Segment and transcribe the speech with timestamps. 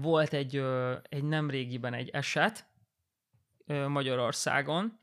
[0.00, 0.62] volt egy,
[1.08, 2.66] egy nemrégiben egy eset
[3.88, 4.98] Magyarországon,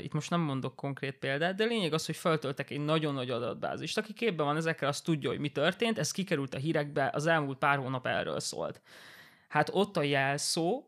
[0.00, 3.98] itt most nem mondok konkrét példát, de lényeg az, hogy feltöltek egy nagyon nagy adatbázist.
[3.98, 7.58] Aki képben van ezekkel, az tudja, hogy mi történt, ez kikerült a hírekbe, az elmúlt
[7.58, 8.82] pár hónap erről szólt.
[9.48, 10.84] Hát ott a jelszó,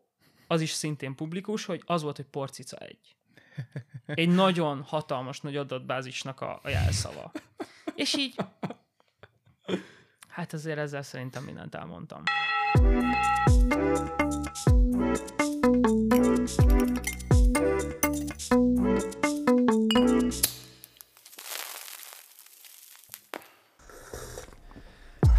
[0.46, 3.16] az is szintén publikus, hogy az volt, hogy porcica egy.
[4.06, 7.32] Egy nagyon hatalmas nagy adatbázisnak a, a jelszava.
[7.94, 8.34] És így,
[10.28, 12.22] hát azért ezzel szerintem mindent elmondtam.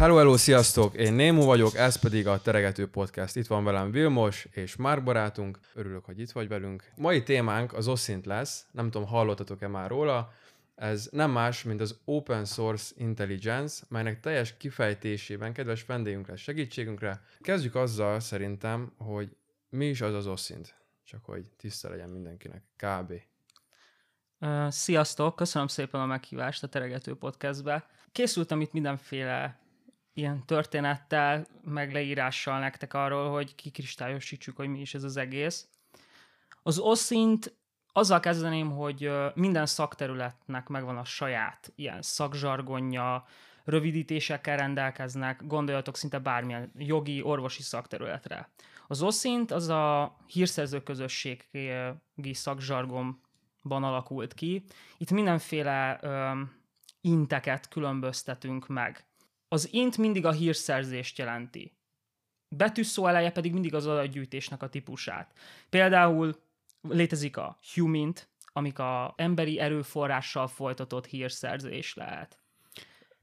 [0.02, 0.94] Hello, hello, sziasztok!
[0.94, 3.36] Én Némo vagyok, ez pedig a Teregető Podcast.
[3.36, 5.58] Itt van velem Vilmos és Márk barátunk.
[5.74, 6.92] Örülök, hogy itt vagy velünk.
[6.96, 8.66] Mai témánk az OSINT lesz.
[8.70, 10.32] Nem tudom, hallottatok-e már róla.
[10.74, 17.24] Ez nem más, mint az Open Source Intelligence, melynek teljes kifejtésében kedves vendégünkre, segítségünkre.
[17.40, 19.36] Kezdjük azzal szerintem, hogy
[19.68, 20.74] mi is az az OSINT.
[21.04, 22.62] Csak hogy tiszta legyen mindenkinek.
[22.76, 23.12] Kb.
[24.68, 25.36] Sziasztok!
[25.36, 27.86] Köszönöm szépen a meghívást a Teregető Podcastbe.
[28.12, 29.60] Készültem itt mindenféle
[30.12, 35.68] ilyen történettel, meg leírással nektek arról, hogy kikristályosítsuk, hogy mi is ez az egész.
[36.62, 37.54] Az oszint
[37.92, 43.24] azzal kezdeném, hogy minden szakterületnek megvan a saját ilyen szakzsargonja,
[43.64, 48.50] rövidítésekkel rendelkeznek, gondoljatok szinte bármilyen jogi, orvosi szakterületre.
[48.86, 54.64] Az oszint az a hírszerző közösségi szakzsargonban alakult ki.
[54.98, 56.40] Itt mindenféle ö,
[57.00, 59.06] inteket különböztetünk meg.
[59.48, 61.76] Az int mindig a hírszerzést jelenti.
[62.48, 65.32] Betűszó eleje pedig mindig az adatgyűjtésnek a típusát.
[65.70, 66.36] Például
[66.88, 72.42] létezik a humint, amik a emberi erőforrással folytatott hírszerzés lehet.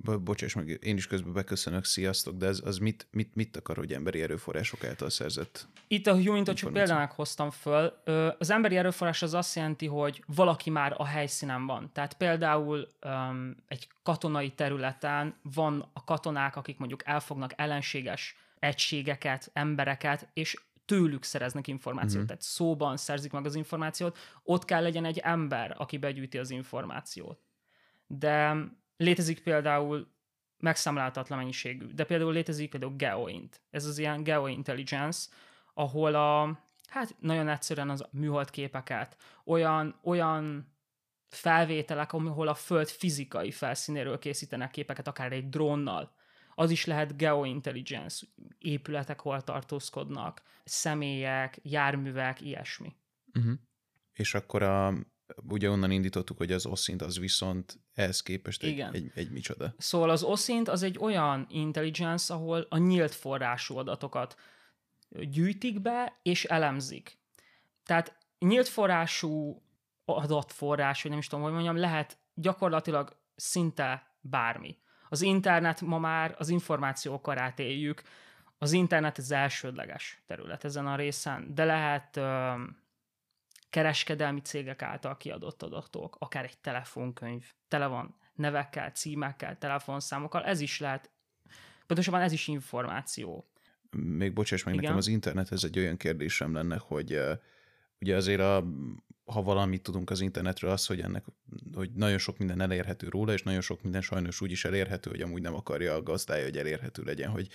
[0.01, 3.77] Bo- bocsáss meg, én is közben beköszönök, sziasztok, de ez, az mit, mit, mit akar,
[3.77, 5.67] hogy emberi erőforrások által szerzett?
[5.87, 7.93] Itt a Humintot csak példának hoztam föl.
[8.37, 11.89] Az emberi erőforrás az azt jelenti, hogy valaki már a helyszínen van.
[11.93, 20.29] Tehát például um, egy katonai területen van a katonák, akik mondjuk elfognak ellenséges egységeket, embereket,
[20.33, 20.55] és
[20.89, 22.27] tőlük szereznek információt, uh-huh.
[22.27, 27.39] tehát szóban szerzik meg az információt, ott kell legyen egy ember, aki begyűjti az információt.
[28.07, 28.55] De
[28.97, 30.07] létezik például
[30.57, 33.61] megszámláltatlan mennyiségű, de például létezik például GeoInt.
[33.69, 35.29] Ez az ilyen GeoIntelligence,
[35.73, 40.73] ahol a, hát nagyon egyszerűen az műhold képeket, olyan, olyan
[41.27, 46.11] felvételek, ahol a Föld fizikai felszínéről készítenek képeket, akár egy drónnal,
[46.59, 48.25] az is lehet geointelligence,
[48.57, 52.95] épületek hol tartózkodnak, személyek, járművek, ilyesmi.
[53.33, 53.53] Uh-huh.
[54.13, 54.93] És akkor a,
[55.49, 58.93] ugye onnan indítottuk, hogy az OSINT az viszont ehhez képest egy, Igen.
[58.93, 59.73] egy, egy micsoda.
[59.77, 64.35] Szóval az OSINT az egy olyan intelligence, ahol a nyílt forrású adatokat
[65.09, 67.19] gyűjtik be és elemzik.
[67.83, 69.63] Tehát nyílt forrású
[70.05, 74.77] adatforrás, vagy nem is tudom, hogy mondjam, lehet gyakorlatilag szinte bármi.
[75.09, 78.01] Az internet ma már az információkarát éljük,
[78.57, 82.53] az internet az elsődleges terület ezen a részen, de lehet ö,
[83.69, 90.79] kereskedelmi cégek által kiadott adatok, akár egy telefonkönyv, tele van nevekkel, címekkel, telefonszámokkal, ez is
[90.79, 91.09] lehet,
[91.87, 93.49] pontosabban ez is információ.
[93.91, 94.83] Még bocsáss meg, Igen?
[94.83, 97.31] nekem az internet ez egy olyan kérdésem lenne, hogy uh,
[97.99, 98.65] ugye azért a,
[99.31, 101.25] ha valamit tudunk az internetről, az, hogy ennek,
[101.73, 105.21] hogy nagyon sok minden elérhető róla, és nagyon sok minden sajnos úgy is elérhető, hogy
[105.21, 107.49] amúgy nem akarja a gazdája, hogy elérhető legyen, hogy,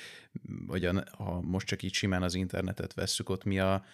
[0.67, 3.85] hogy a, ha most csak így simán az internetet vesszük, ott mi a,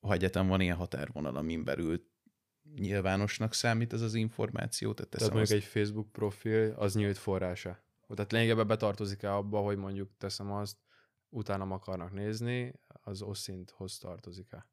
[0.00, 2.06] ha egyetem van ilyen határvonal, amin belül
[2.74, 4.92] nyilvánosnak számít ez az információ.
[4.92, 5.66] Tehát, tehát mondjuk azt...
[5.66, 7.84] egy Facebook profil, az nyílt forrása.
[8.14, 10.76] Tehát lényegében betartozik-e abba, hogy mondjuk teszem azt,
[11.28, 14.66] utána akarnak nézni, az oszinthoz tartozik-e?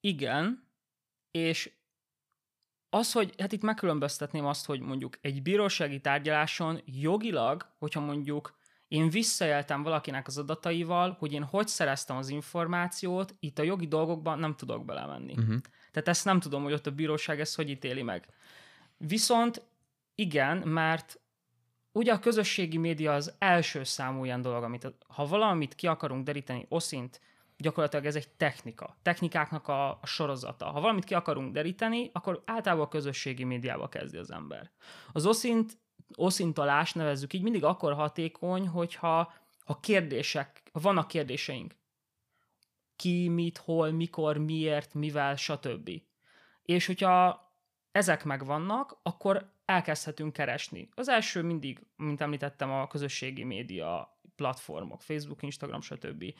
[0.00, 0.68] Igen,
[1.30, 1.79] és
[2.90, 8.58] az, hogy hát itt megkülönböztetném azt, hogy mondjuk egy bírósági tárgyaláson jogilag, hogyha mondjuk
[8.88, 14.38] én visszaéltem valakinek az adataival, hogy én hogy szereztem az információt, itt a jogi dolgokban
[14.38, 15.32] nem tudok belemenni.
[15.32, 15.56] Uh-huh.
[15.92, 18.26] Tehát ezt nem tudom, hogy ott a bíróság ezt hogy ítéli meg.
[18.96, 19.62] Viszont
[20.14, 21.20] igen, mert
[21.92, 26.66] ugye a közösségi média az első számú ilyen dolog, amit ha valamit ki akarunk deríteni
[26.68, 27.20] oszint,
[27.60, 28.96] gyakorlatilag ez egy technika.
[29.02, 30.64] Technikáknak a, a sorozata.
[30.64, 34.70] Ha valamit ki akarunk deríteni, akkor általában a közösségi médiába kezdi az ember.
[35.12, 35.78] Az oszint,
[36.16, 39.32] oszintolás nevezzük így, mindig akkor hatékony, hogyha
[39.64, 41.76] ha kérdések, ha vannak kérdéseink.
[42.96, 45.90] Ki, mit, hol, mikor, miért, mivel, stb.
[46.62, 47.48] És hogyha
[47.92, 50.88] ezek megvannak, akkor elkezdhetünk keresni.
[50.94, 56.34] Az első mindig, mint említettem, a közösségi média platformok, Facebook, Instagram, stb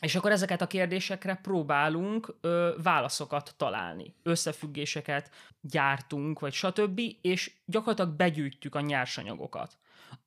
[0.00, 5.30] És akkor ezeket a kérdésekre próbálunk ö, válaszokat találni, összefüggéseket
[5.60, 9.78] gyártunk, vagy stb., és gyakorlatilag begyűjtjük a nyersanyagokat.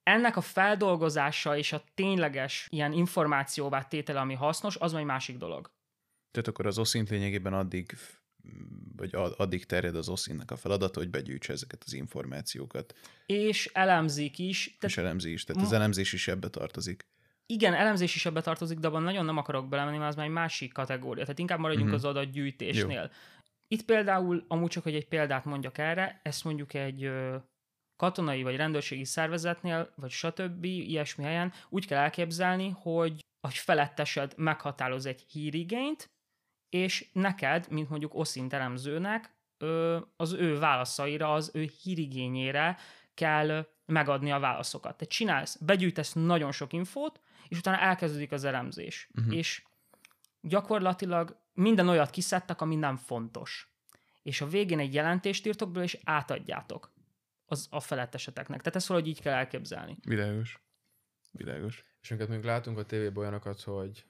[0.04, 5.72] Ennek a feldolgozása és a tényleges ilyen információvá tétele, ami hasznos, az majd másik dolog.
[6.32, 7.98] Tehát akkor az oszint lényegében addig
[8.96, 12.96] vagy addig terjed az oszínnak a feladata, hogy begyűjtse ezeket az információkat.
[13.26, 14.66] És elemzik is.
[14.66, 17.06] Tehát és elemzi is, tehát az elemzés is ebbe tartozik.
[17.46, 20.32] Igen, elemzés is ebbe tartozik, de abban nagyon nem akarok belemenni, mert az már egy
[20.32, 21.24] másik kategória.
[21.24, 22.04] Tehát inkább maradjunk uh-huh.
[22.04, 23.02] az adatgyűjtésnél.
[23.02, 23.08] Jó.
[23.68, 27.36] Itt például, amúgy csak, hogy egy példát mondjak erre, ezt mondjuk egy ö,
[27.96, 30.64] katonai vagy rendőrségi szervezetnél, vagy stb.
[30.64, 36.12] ilyesmi helyen úgy kell elképzelni, hogy a felettesed meghatároz egy hírigényt,
[36.70, 39.36] és neked, mint mondjuk oszint elemzőnek,
[40.16, 42.78] az ő válaszaira, az ő hírigényére
[43.14, 44.98] kell megadni a válaszokat.
[44.98, 49.10] Te csinálsz, begyűjtesz nagyon sok infót, és utána elkezdődik az elemzés.
[49.16, 49.36] Uh-huh.
[49.36, 49.64] És
[50.42, 53.74] gyakorlatilag minden olyat kiszedtek, ami nem fontos.
[54.22, 56.94] És a végén egy jelentést írtok belőle, és átadjátok
[57.46, 58.60] az a feletteseteknek.
[58.60, 59.98] Tehát ezt valahogy így kell elképzelni.
[60.06, 60.62] Világos.
[61.32, 61.84] Világos.
[62.02, 64.06] És minket még látunk a tévében olyanokat, hogy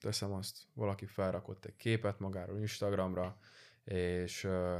[0.00, 3.38] teszem azt, valaki felrakott egy képet magáról Instagramra,
[3.84, 4.78] és uh,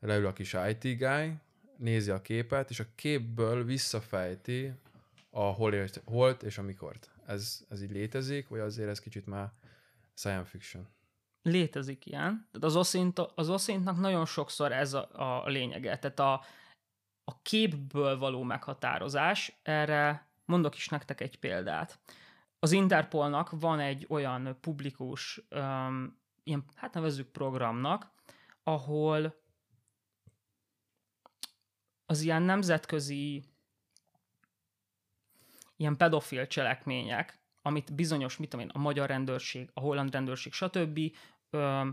[0.00, 1.34] leül a kis IT guy,
[1.76, 4.72] nézi a képet, és a képből visszafejti
[5.30, 7.10] a hol holt és a mikort.
[7.26, 9.52] Ez, ez így létezik, vagy azért ez kicsit már
[10.14, 10.88] science fiction?
[11.42, 12.48] Létezik ilyen.
[12.52, 15.98] Tehát az oszint, az oszintnak nagyon sokszor ez a, a lényege.
[15.98, 16.32] Tehát a,
[17.24, 21.98] a képből való meghatározás, erre mondok is nektek egy példát.
[22.58, 28.10] Az Interpolnak van egy olyan publikus, um, ilyen, hát nevezzük programnak,
[28.62, 29.43] ahol
[32.06, 33.44] az ilyen nemzetközi
[35.76, 41.00] ilyen pedofil cselekmények, amit bizonyos, mit tudom én, a magyar rendőrség, a holland rendőrség, stb.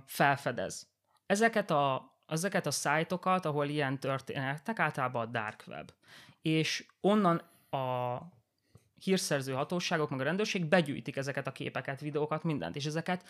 [0.06, 0.90] Felfedez.
[1.26, 5.92] Ezeket a, ezeket a szájtokat, ahol ilyen történetek, általában a dark web.
[6.42, 7.38] És onnan
[7.70, 8.18] a
[9.04, 13.28] hírszerző hatóságok, meg a rendőrség begyűjtik ezeket a képeket, videókat, mindent, és ezeket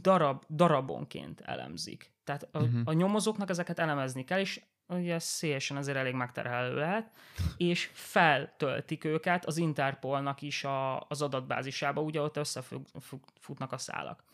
[0.00, 2.12] darab, darabonként elemzik.
[2.24, 2.80] Tehát a, uh-huh.
[2.84, 4.60] a nyomozóknak ezeket elemezni kell, és
[4.94, 7.10] ugye szélesen azért elég megterhelő lehet,
[7.56, 14.24] és feltöltik őket az Interpolnak is a, az adatbázisába, ugye ott összefutnak a szálak.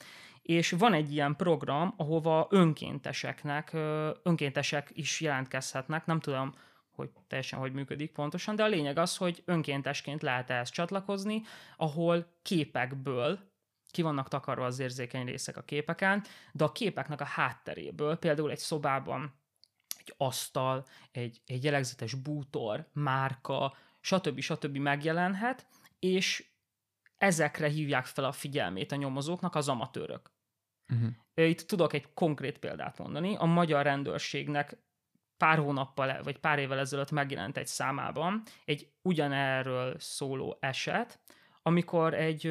[0.43, 3.73] És van egy ilyen program, ahova önkénteseknek,
[4.23, 6.55] önkéntesek is jelentkezhetnek, nem tudom,
[6.91, 11.43] hogy teljesen hogy működik pontosan, de a lényeg az, hogy önkéntesként lehet ehhez csatlakozni,
[11.77, 13.39] ahol képekből
[13.91, 18.59] ki vannak takarva az érzékeny részek a képeken, de a képeknek a hátteréből, például egy
[18.59, 19.38] szobában
[20.09, 24.41] egy asztal, egy, egy jellegzetes bútor, márka, stb.
[24.41, 24.77] stb.
[24.77, 25.67] megjelenhet,
[25.99, 26.51] és
[27.17, 30.31] ezekre hívják fel a figyelmét a nyomozóknak az amatőrök.
[30.93, 31.49] Uh-huh.
[31.49, 33.37] Itt tudok egy konkrét példát mondani.
[33.37, 34.77] A magyar rendőrségnek
[35.37, 41.21] pár hónappal, vagy pár évvel ezelőtt megjelent egy számában egy ugyanerről szóló eset,
[41.63, 42.47] amikor egy,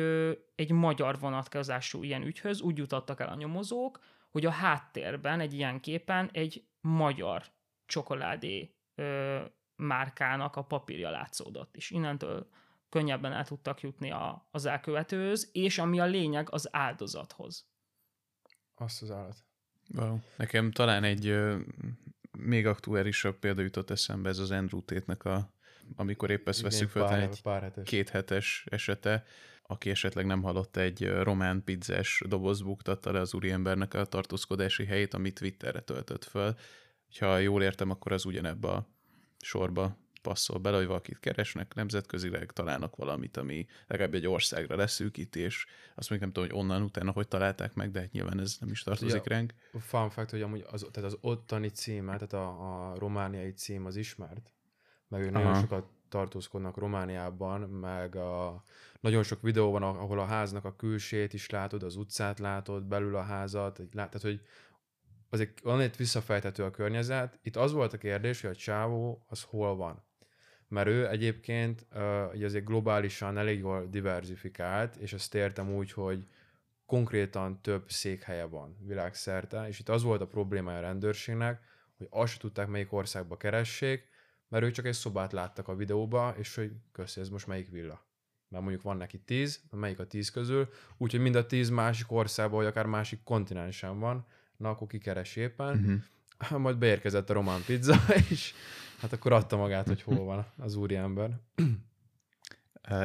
[0.55, 3.99] egy magyar vonatkozású ilyen ügyhöz úgy jutottak el a nyomozók,
[4.31, 7.43] hogy a háttérben egy ilyen képen egy magyar
[7.85, 9.41] csokoládé ö,
[9.75, 12.49] márkának a papírja látszódott, és innentől
[12.89, 17.69] könnyebben el tudtak jutni a, az elkövetőhöz, és ami a lényeg, az áldozathoz.
[18.75, 19.45] Azt az állat.
[19.95, 20.17] Wow.
[20.37, 21.59] Nekem talán egy ö,
[22.31, 25.51] még aktuálisabb példa jutott eszembe, ez az Andrew Tate-nek a,
[25.95, 27.89] amikor épp ezt veszük fel, egy pár hetes.
[27.89, 29.23] két hetes esete,
[29.63, 35.13] aki esetleg nem hallott, egy román pizzás doboz buktatta le az úriembernek a tartózkodási helyét,
[35.13, 36.55] amit Twitterre töltött föl.
[37.19, 38.87] Ha jól értem, akkor az ugyanebbe a
[39.39, 45.65] sorba passzol bele, hogy valakit keresnek nemzetközileg, találnak valamit, ami legalább egy országra leszűkít, és
[45.95, 48.69] azt még nem tudom, hogy onnan utána hogy találták meg, de hát nyilván ez nem
[48.69, 49.53] is tartozik ja, ránk.
[49.79, 53.95] Fun fact, hogy amúgy az, tehát az ottani címe, tehát a, a romániai cím az
[53.95, 54.53] ismert,
[55.07, 58.63] meg ők nagyon sokat tartózkodnak Romániában, meg a,
[58.99, 63.15] nagyon sok videó van, ahol a háznak a külsét is látod, az utcát látod, belül
[63.15, 64.41] a házat, tehát hogy
[65.29, 67.39] azért van egy visszafejthető a környezet.
[67.41, 70.05] Itt az volt a kérdés, hogy a csávó az hol van.
[70.67, 76.27] Mert ő egyébként uh, azért globálisan elég jól diversifikált, és azt értem úgy, hogy
[76.85, 81.61] konkrétan több székhelye van világszerte, és itt az volt a problémája a rendőrségnek,
[81.97, 84.07] hogy azt se tudták, melyik országba keressék,
[84.47, 88.05] mert ők csak egy szobát láttak a videóba, és hogy köszi, ez most melyik villa.
[88.49, 92.57] Mert mondjuk van neki tíz, melyik a tíz közül, úgyhogy mind a tíz másik országban,
[92.57, 94.25] vagy akár másik kontinensen van,
[94.57, 95.77] na akkor kikeres éppen.
[95.77, 96.59] Uh-huh.
[96.63, 97.95] Majd beérkezett a román pizza,
[98.29, 98.53] és
[98.99, 101.39] hát akkor adta magát, hogy hol van az úriember.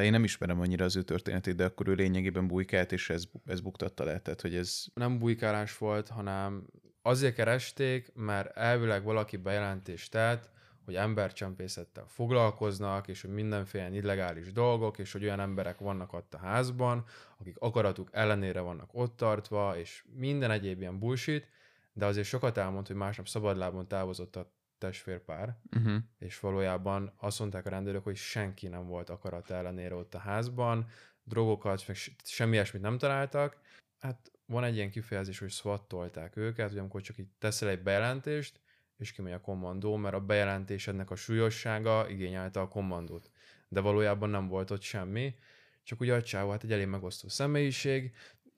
[0.03, 3.61] Én nem ismerem annyira az ő történetét, de akkor ő lényegében bujkált, és ez, ez
[3.61, 4.21] buktatta le.
[4.21, 4.85] Tehát, hogy ez...
[4.95, 6.67] Nem bujkálás volt, hanem
[7.03, 10.51] azért keresték, mert elvileg valaki bejelentést tett,
[10.85, 16.39] hogy embercsempészettel foglalkoznak, és hogy mindenféle illegális dolgok, és hogy olyan emberek vannak ott a
[16.39, 17.05] házban,
[17.39, 21.49] akik akaratuk ellenére vannak ott tartva, és minden egyéb ilyen bullshit,
[21.93, 25.97] de azért sokat elmond, hogy másnap szabadlábon távozott a testvérpár, uh-huh.
[26.19, 30.87] és valójában azt mondták a rendőrök, hogy senki nem volt akarat ellenére ott a házban,
[31.25, 33.57] drogokat, meg semmi ilyesmit nem találtak.
[33.99, 38.61] Hát van egy ilyen kifejezés, hogy swattolták őket, hogy amikor csak így teszel egy bejelentést,
[39.03, 43.31] és kimegy a kommandó, mert a bejelentésednek a súlyossága igényelte a kommandót.
[43.69, 45.35] De valójában nem volt ott semmi,
[45.83, 48.13] csak ugye a csávó hát egy elég megosztó személyiség,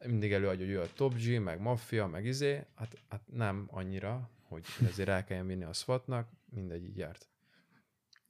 [0.07, 4.31] mindig előadja, hogy ő a top G, meg maffia, meg izé, hát, hát nem annyira,
[4.49, 7.29] hogy ezért el kelljen vinni a SWAT-nak, mindegy így járt.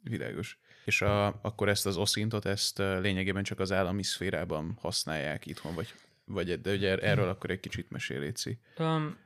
[0.01, 0.59] Világos.
[0.85, 5.95] És a, akkor ezt az oszintot, ezt lényegében csak az állami szférában használják itthon, vagy,
[6.25, 8.59] vagy de ugye erről akkor egy kicsit mesél, Léci.
[8.79, 9.17] Um,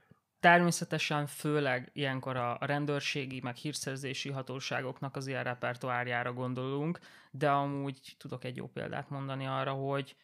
[0.40, 6.98] természetesen főleg ilyenkor a, rendőrségi, meg hírszerzési hatóságoknak az ilyen repertoárjára gondolunk,
[7.30, 10.16] de amúgy tudok egy jó példát mondani arra, hogy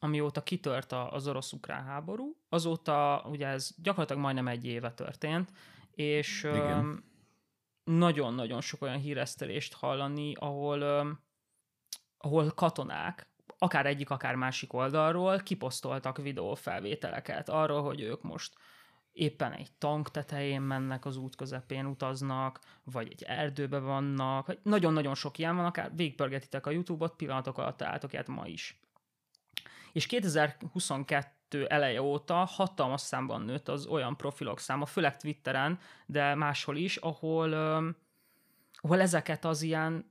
[0.00, 5.52] amióta kitört az orosz-ukrán háború, azóta ugye ez gyakorlatilag majdnem egy éve történt,
[5.90, 6.48] és
[7.84, 10.82] nagyon-nagyon sok olyan híresztelést hallani, ahol,
[12.16, 18.54] ahol katonák, akár egyik, akár másik oldalról kiposztoltak videófelvételeket arról, hogy ők most
[19.12, 25.38] éppen egy tank tetején mennek, az út közepén utaznak, vagy egy erdőbe vannak, nagyon-nagyon sok
[25.38, 28.80] ilyen van, akár végpörgetitek a YouTube-ot, pillanatok alatt találtok ilyet ma is.
[29.92, 36.76] És 2022 eleje óta hatalmas számban nőtt az olyan profilok száma, főleg Twitteren, de máshol
[36.76, 37.52] is, ahol,
[38.74, 40.10] ahol ezeket az ilyen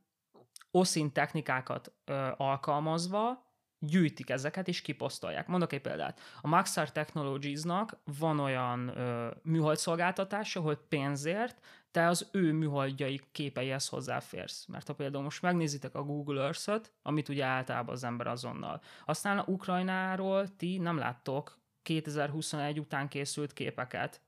[0.72, 1.94] oszint technikákat
[2.38, 3.51] alkalmazva
[3.84, 5.48] gyűjtik ezeket és kiposztolják.
[5.48, 6.20] Mondok egy példát.
[6.42, 13.88] A Maxar Technologies-nak van olyan ö, műhold szolgáltatása, hogy pénzért te az ő műholdjai képeihez
[13.88, 14.66] hozzáférsz.
[14.66, 19.38] Mert ha például most megnézitek a Google Earth-öt, amit ugye általában az ember azonnal, aztán
[19.38, 24.22] a Ukrajnáról ti nem láttok 2021 után készült képeket,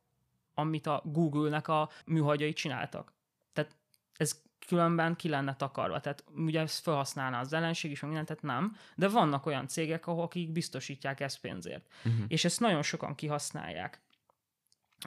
[0.53, 3.13] amit a Google-nek a műholdjai csináltak.
[3.53, 3.75] Tehát
[4.17, 6.00] ez különben ki lenne takarva.
[6.00, 8.75] Tehát ugye ezt felhasználná az ellenség is, mindent, tehát nem.
[8.96, 11.93] De vannak olyan cégek, ahol akik biztosítják ezt pénzért.
[12.05, 12.25] Uh-huh.
[12.27, 14.01] És ezt nagyon sokan kihasználják.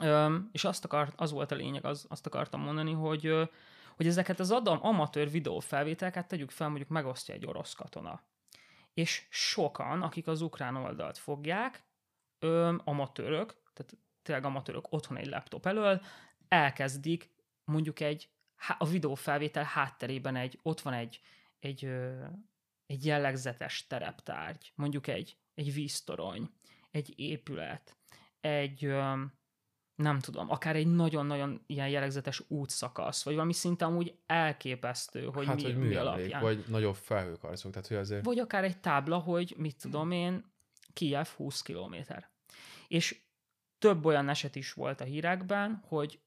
[0.03, 3.49] Üm, és azt akart, az volt a lényeg, az, azt akartam mondani, hogy,
[3.95, 8.21] hogy ezeket az adam, amatőr videófelvételeket tegyük fel, mondjuk megosztja egy orosz katona.
[8.93, 11.83] És sokan, akik az ukrán oldalt fogják,
[12.39, 16.01] öm, amatőrök, tehát tényleg amatőrök otthon egy laptop elől,
[16.47, 17.31] elkezdik
[17.63, 18.29] mondjuk egy
[18.77, 21.19] a videófelvétel hátterében egy, ott van egy,
[21.59, 21.89] egy,
[22.85, 26.49] egy jellegzetes tereptárgy, mondjuk egy, egy víztorony,
[26.91, 27.97] egy épület,
[28.39, 28.93] egy,
[29.95, 35.55] nem tudom, akár egy nagyon-nagyon ilyen jellegzetes útszakasz, vagy valami szinte amúgy elképesztő, hogy hát,
[35.55, 36.41] mi, hogy mi alapján.
[36.41, 38.25] Vagy nagyobb felhőkarcok, tehát hogy azért...
[38.25, 40.55] Vagy akár egy tábla, hogy mit tudom én,
[40.93, 42.29] Kiev 20 kilométer.
[42.87, 43.21] És
[43.77, 46.19] több olyan eset is volt a hírekben, hogy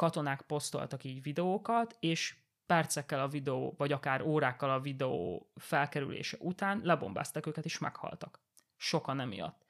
[0.00, 6.80] katonák posztoltak így videókat, és percekkel a videó, vagy akár órákkal a videó felkerülése után
[6.84, 8.40] lebombáztak őket, és meghaltak.
[8.76, 9.66] Sokan emiatt.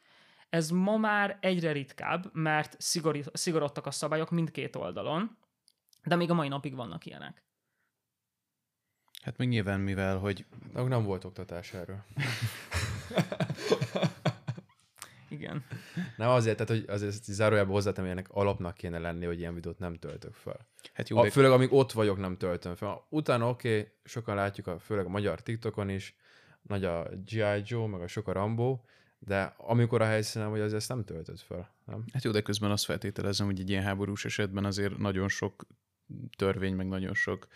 [0.48, 2.76] Ez ma már egyre ritkább, mert
[3.32, 5.36] szigorodtak a szabályok mindkét oldalon,
[6.04, 7.42] de még a mai napig vannak ilyenek.
[9.22, 10.46] Hát még nyilván, mivel, hogy...
[10.72, 12.04] Nem volt oktatás erről.
[15.40, 15.64] Igen.
[16.16, 19.78] Nem azért, tehát hogy azért zárójában hozzátem, hogy ennek alapnak kéne lenni, hogy ilyen videót
[19.78, 20.68] nem töltök fel.
[20.92, 21.30] Hát jó, a, de...
[21.30, 23.06] Főleg amíg ott vagyok, nem töltöm fel.
[23.08, 26.16] Utána oké, okay, sokan látjuk, a, főleg a magyar TikTokon is,
[26.62, 27.62] nagy a G.I.
[27.64, 28.80] Joe, meg a sok a Rambo,
[29.18, 32.04] de amikor a helyszínen vagy, az ezt nem töltött fel, nem?
[32.12, 35.66] Hát jó, de közben azt feltételezem, hogy egy ilyen háborús esetben azért nagyon sok
[36.36, 37.46] törvény, meg nagyon sok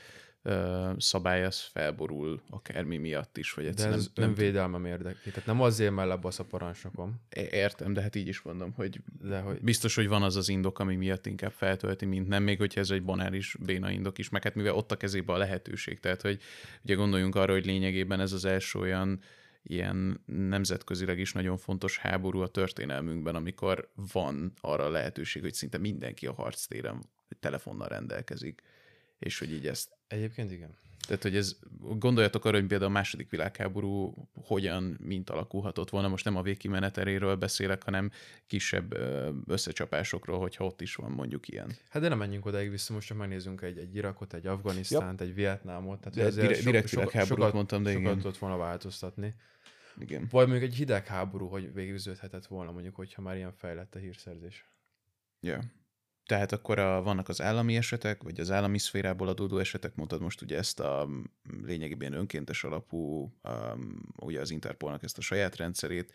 [0.98, 3.52] szabály az felborul akármi miatt is.
[3.52, 5.30] Vagy de ez nem, önvédelmem érdekli.
[5.30, 7.20] Tehát nem azért mellett a parancsnokom.
[7.50, 10.78] Értem, de hát így is mondom, hogy, de hogy biztos, hogy van az az indok,
[10.78, 14.42] ami miatt inkább feltölti, mint nem, még hogyha ez egy banális béna indok is, meg
[14.42, 16.00] hát mivel ott a kezébe a lehetőség.
[16.00, 16.40] Tehát, hogy
[16.82, 19.20] ugye gondoljunk arra, hogy lényegében ez az első olyan
[19.62, 26.26] ilyen nemzetközileg is nagyon fontos háború a történelmünkben, amikor van arra lehetőség, hogy szinte mindenki
[26.26, 27.04] a harctéren
[27.40, 28.62] telefonnal rendelkezik
[29.24, 30.75] és hogy így ezt Egyébként igen.
[31.06, 36.08] tehát, hogy ez, gondoljatok arra, hogy például a második világháború hogyan, mint alakulhatott volna.
[36.08, 38.11] Most nem a végkimeneteréről beszélek, hanem
[38.46, 38.94] kisebb
[39.46, 41.76] összecsapásokról, hogyha ott is van mondjuk ilyen.
[41.88, 45.34] Hát de nem menjünk odaig vissza, most csak megnézzünk egy, egy Irakot, egy Afganisztánt, egy
[45.34, 46.00] Vietnámot.
[46.00, 48.16] Tehát De ezért dire- direkt világháborút sokat, mondtam, de sokat igen.
[48.16, 49.34] tudott volna változtatni.
[49.99, 50.28] Igen.
[50.30, 54.68] Vagy mondjuk egy hidegháború, hogy végigződhetett volna, mondjuk, hogyha már ilyen fejlett a hírszerzés.
[55.40, 55.61] Ja.
[56.26, 60.43] Tehát akkor a, vannak az állami esetek, vagy az állami szférából adódó esetek, mondtad most
[60.43, 61.23] ugye ezt a mm,
[61.64, 66.12] lényegében önkéntes alapú, um, ugye az Interpolnak ezt a saját rendszerét.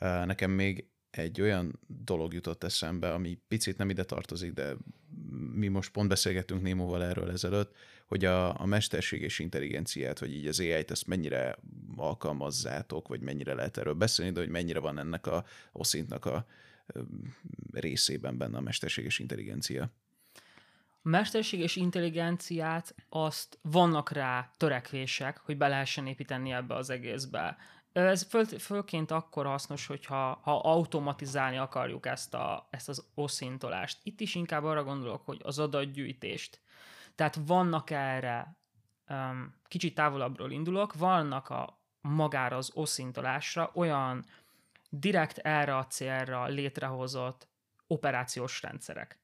[0.00, 4.76] Uh, nekem még egy olyan dolog jutott eszembe, ami picit nem ide tartozik, de
[5.54, 7.74] mi most pont beszélgettünk Némóval erről ezelőtt,
[8.06, 11.58] hogy a, a mesterséges intelligenciát, vagy így az AI-t, ezt mennyire
[11.96, 16.46] alkalmazzátok, vagy mennyire lehet erről beszélni, de hogy mennyire van ennek a oszintnak a
[17.72, 19.90] részében benne a mesterséges intelligencia.
[21.02, 27.56] A mesterséges intelligenciát azt vannak rá törekvések, hogy be lehessen építeni ebbe az egészbe.
[27.92, 33.98] Ez föl, fölként akkor hasznos, hogyha ha automatizálni akarjuk ezt, a, ezt az oszintolást.
[34.02, 36.60] Itt is inkább arra gondolok, hogy az adatgyűjtést.
[37.14, 38.56] Tehát vannak erre,
[39.08, 44.24] um, kicsit távolabbról indulok, vannak a magára az oszintolásra olyan
[44.90, 47.48] direkt erre a célra létrehozott
[47.86, 49.20] operációs rendszerek.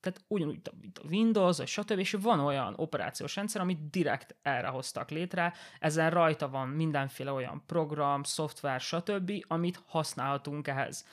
[0.00, 1.98] Tehát ugyanúgy, mint a- Windows, vagy stb.
[1.98, 7.62] És van olyan operációs rendszer, amit direkt erre hoztak létre, ezen rajta van mindenféle olyan
[7.66, 11.06] program, szoftver, stb., amit használhatunk ehhez.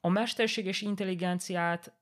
[0.00, 1.92] A mesterséges intelligenciát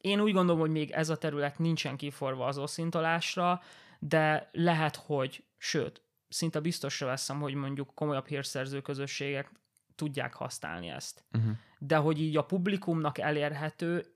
[0.00, 3.62] én úgy gondolom, hogy még ez a terület nincsen kiforva az oszintolásra,
[3.98, 9.50] de lehet, hogy, sőt, szinte biztosra veszem, hogy mondjuk komolyabb hírszerző közösségek
[9.94, 11.24] tudják használni ezt.
[11.32, 11.52] Uh-huh.
[11.78, 14.06] De hogy így a publikumnak elérhető,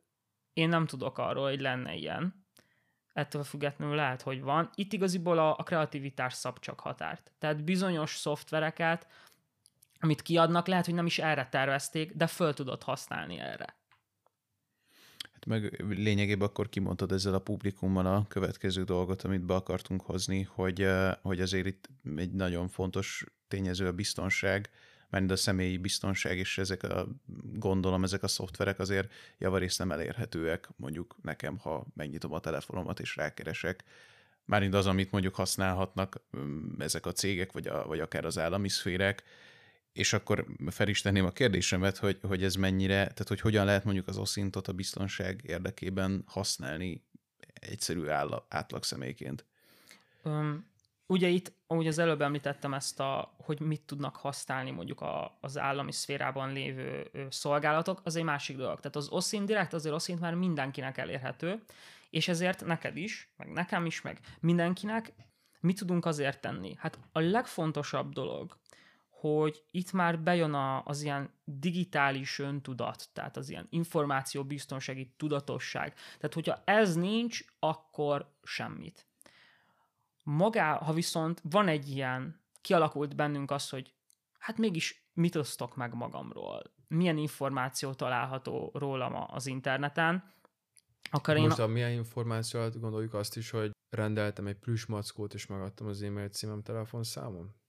[0.52, 2.46] én nem tudok arról, hogy lenne ilyen.
[3.12, 4.70] Ettől függetlenül lehet, hogy van.
[4.74, 7.32] Itt igaziból a, a kreativitás szab csak határt.
[7.38, 9.06] Tehát bizonyos szoftvereket,
[10.00, 13.76] amit kiadnak, lehet, hogy nem is erre tervezték, de föl tudod használni erre.
[15.46, 20.88] Meg lényegében akkor kimondtad ezzel a publikummal a következő dolgot, amit be akartunk hozni, hogy,
[21.22, 24.70] hogy azért itt egy nagyon fontos tényező a biztonság,
[25.10, 27.08] mert a személyi biztonság, és ezek a,
[27.52, 33.16] gondolom, ezek a szoftverek azért javarészt nem elérhetőek, mondjuk nekem, ha megnyitom a telefonomat és
[33.16, 33.84] rákeresek.
[34.44, 38.68] Mármint az, amit mondjuk használhatnak mm, ezek a cégek, vagy, a, vagy akár az állami
[38.68, 39.22] szférek,
[39.92, 43.84] és akkor fel is tenném a kérdésemet, hogy, hogy ez mennyire, tehát hogy hogyan lehet
[43.84, 47.04] mondjuk az oszintot a biztonság érdekében használni
[47.54, 49.44] egyszerű áll, átlag személyként.
[50.22, 50.66] Öm,
[51.06, 55.58] ugye itt, ahogy az előbb említettem ezt a, hogy mit tudnak használni mondjuk a, az
[55.58, 58.80] állami szférában lévő szolgálatok, az egy másik dolog.
[58.80, 61.62] Tehát az OSINT direkt, azért OSINT már mindenkinek elérhető,
[62.10, 65.12] és ezért neked is, meg nekem is, meg mindenkinek
[65.60, 66.74] mit tudunk azért tenni?
[66.78, 68.56] Hát a legfontosabb dolog,
[69.22, 75.94] hogy itt már bejön a, az ilyen digitális öntudat, tehát az ilyen információbiztonsági tudatosság.
[75.94, 79.06] Tehát, hogyha ez nincs, akkor semmit.
[80.24, 83.94] Magá, ha viszont van egy ilyen, kialakult bennünk az, hogy
[84.38, 90.32] hát mégis mit osztok meg magamról, milyen információ található rólam az interneten,
[91.10, 91.50] akkor én...
[91.50, 96.28] A milyen információ gondoljuk azt is, hogy rendeltem egy plüss mackót, és megadtam az e-mail
[96.28, 97.60] címem, telefonszámom?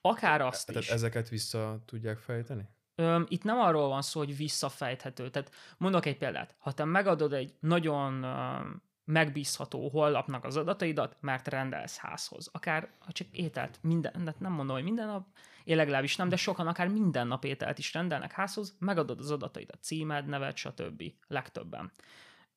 [0.00, 0.88] Akár azt Tehát is.
[0.88, 2.68] ezeket vissza tudják fejteni?
[2.94, 5.30] Öm, itt nem arról van szó, hogy visszafejthető.
[5.30, 6.54] Tehát mondok egy példát.
[6.58, 12.48] Ha te megadod egy nagyon öm, megbízható honlapnak az adataidat, mert rendelsz házhoz.
[12.52, 15.26] Akár, ha csak ételt, minden, de nem mondom, hogy minden nap,
[15.64, 19.82] én legalábbis nem, de sokan akár minden nap ételt is rendelnek házhoz, megadod az adataidat,
[19.82, 21.02] címed, neved, stb.
[21.26, 21.92] Legtöbben.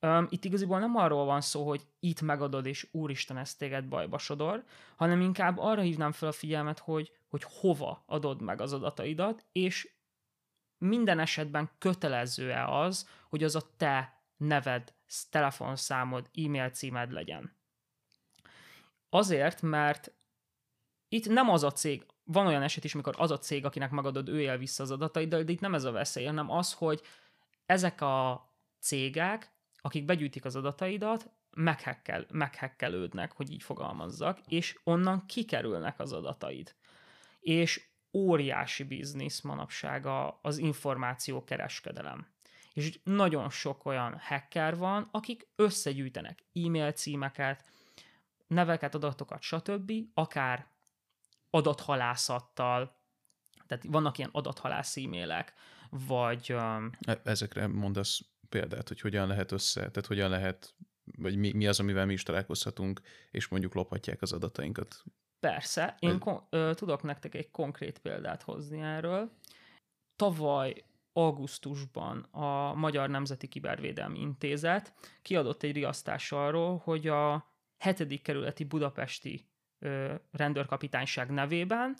[0.03, 4.17] Öm, itt igaziból nem arról van szó, hogy itt megadod, és úristen, ez téged bajba
[4.17, 4.63] sodor,
[4.95, 9.93] hanem inkább arra hívnám fel a figyelmet, hogy, hogy hova adod meg az adataidat, és
[10.77, 14.93] minden esetben kötelező-e az, hogy az a te neved,
[15.29, 17.55] telefonszámod, e-mail címed legyen.
[19.09, 20.13] Azért, mert
[21.07, 24.29] itt nem az a cég, van olyan eset is, amikor az a cég, akinek megadod,
[24.29, 27.01] ő él vissza az adataidat, de itt nem ez a veszély, hanem az, hogy
[27.65, 28.47] ezek a
[28.79, 29.52] cégek,
[29.85, 36.75] akik begyűjtik az adataidat, meghekkel, meghekkelődnek, hogy így fogalmazzak, és onnan kikerülnek az adataid.
[37.39, 40.05] És óriási biznisz manapság
[40.41, 42.27] az információkereskedelem.
[42.73, 47.65] És nagyon sok olyan hacker van, akik összegyűjtenek e-mail címeket,
[48.47, 50.67] neveket, adatokat, stb., akár
[51.49, 52.95] adathalászattal,
[53.67, 55.53] tehát vannak ilyen adathalász e-mailek,
[55.89, 56.51] vagy
[56.99, 58.21] E- Ezekre mondasz
[58.53, 60.75] példát, hogy hogyan lehet össze, tehát hogyan lehet,
[61.17, 65.03] vagy mi, mi az, amivel mi is találkozhatunk, és mondjuk lophatják az adatainkat.
[65.39, 69.31] Persze, én kon- ö, tudok nektek egy konkrét példát hozni erről.
[70.15, 77.51] Tavaly augusztusban a Magyar Nemzeti Kibervédelmi Intézet kiadott egy riasztás arról, hogy a
[77.83, 78.21] 7.
[78.21, 79.47] kerületi budapesti
[79.79, 81.95] ö, rendőrkapitányság nevében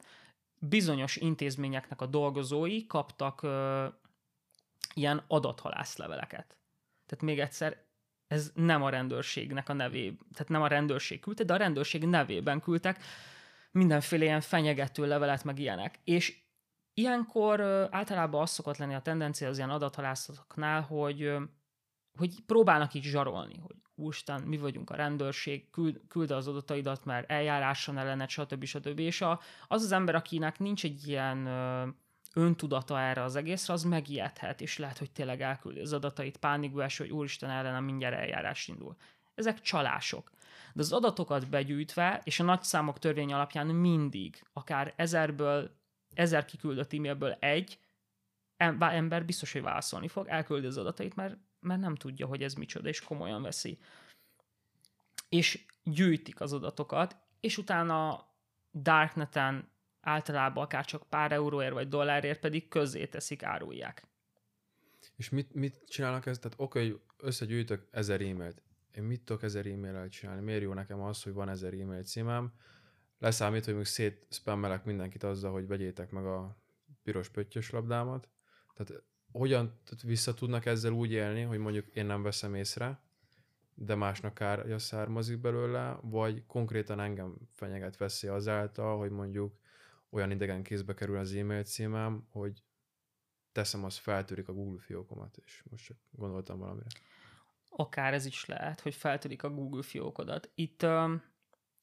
[0.59, 3.87] bizonyos intézményeknek a dolgozói kaptak ö,
[4.93, 6.57] ilyen adathalászleveleket.
[7.05, 7.85] Tehát még egyszer,
[8.27, 12.61] ez nem a rendőrségnek a nevé, tehát nem a rendőrség küldte, de a rendőrség nevében
[12.61, 13.03] küldtek
[13.71, 15.99] mindenféle ilyen fenyegető levelet, meg ilyenek.
[16.03, 16.41] És
[16.93, 21.35] ilyenkor általában az szokott lenni a tendencia az ilyen adathalászatoknál, hogy,
[22.17, 27.31] hogy próbálnak így zsarolni, hogy úristen, mi vagyunk a rendőrség, küld, küld az adataidat, mert
[27.31, 28.63] eljáráson ellenet, stb.
[28.63, 28.99] stb.
[28.99, 31.47] És a, az az ember, akinek nincs egy ilyen
[32.33, 37.03] öntudata erre az egészre, az megijedhet, és lehet, hogy tényleg elküldi az adatait pánikba eső,
[37.03, 38.95] hogy úristen ellenem mindjárt eljárás indul.
[39.35, 40.31] Ezek csalások.
[40.73, 45.71] De az adatokat begyűjtve, és a nagyszámok törvény alapján mindig, akár ezerből,
[46.13, 47.79] ezer kiküldött e-mailből egy
[48.79, 52.89] ember biztos, hogy válaszolni fog, elküldi az adatait, mert, mert nem tudja, hogy ez micsoda,
[52.89, 53.79] és komolyan veszi.
[55.29, 58.27] És gyűjtik az adatokat, és utána
[58.71, 59.71] Darkneten
[60.03, 64.07] általában akár csak pár euróért vagy dollárért pedig közzé teszik, árulják.
[65.15, 66.41] És mit, mit csinálnak ezt?
[66.41, 68.61] Tehát oké, hogy összegyűjtök ezer e-mailt.
[68.95, 70.41] Én mit tudok ezer e-mail csinálni?
[70.41, 72.53] Miért jó nekem az, hogy van ezer e-mail címem?
[73.19, 76.57] Leszámít, hogy még szétspammelek mindenkit azzal, hogy vegyétek meg a
[77.03, 78.29] piros pöttyös labdámat.
[78.73, 82.99] Tehát hogyan vissza tudnak ezzel úgy élni, hogy mondjuk én nem veszem észre,
[83.75, 89.61] de másnak kárja származik belőle, vagy konkrétan engem fenyeget veszély azáltal, hogy mondjuk
[90.13, 92.63] olyan idegen kézbe kerül az e-mail címem, hogy
[93.52, 96.88] teszem, az feltörik a Google fiókomat, és most csak gondoltam valamire.
[97.69, 100.52] Akár ez is lehet, hogy feltörik a Google fiókodat.
[100.56, 101.23] Itt um,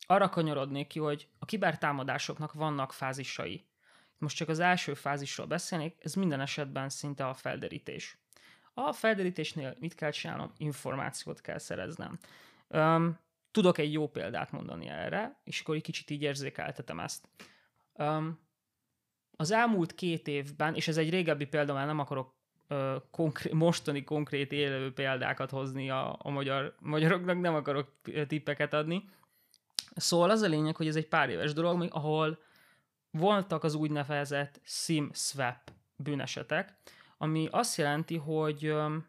[0.06, 3.68] arra kanyarodnék ki, hogy a kibertámadásoknak vannak fázisai.
[4.18, 8.18] Most csak az első fázisról beszélnék, ez minden esetben szinte a felderítés.
[8.74, 10.52] A felderítésnél mit kell csinálnom?
[10.56, 12.18] Információt kell szereznem.
[12.68, 13.18] Um,
[13.50, 17.28] tudok egy jó példát mondani erre, és akkor egy kicsit így érzékeltetem ezt.
[18.00, 18.38] Um,
[19.36, 22.34] az elmúlt két évben, és ez egy régebbi példa, mert nem akarok
[22.68, 27.88] uh, konkrét, mostani konkrét élő példákat hozni a, a magyar, magyaroknak, nem akarok
[28.26, 29.08] tippeket adni.
[29.94, 32.38] Szóval az a lényeg, hogy ez egy pár éves dolog, ahol
[33.10, 36.76] voltak az úgynevezett SIM swap bűnesetek,
[37.18, 39.08] ami azt jelenti, hogy um,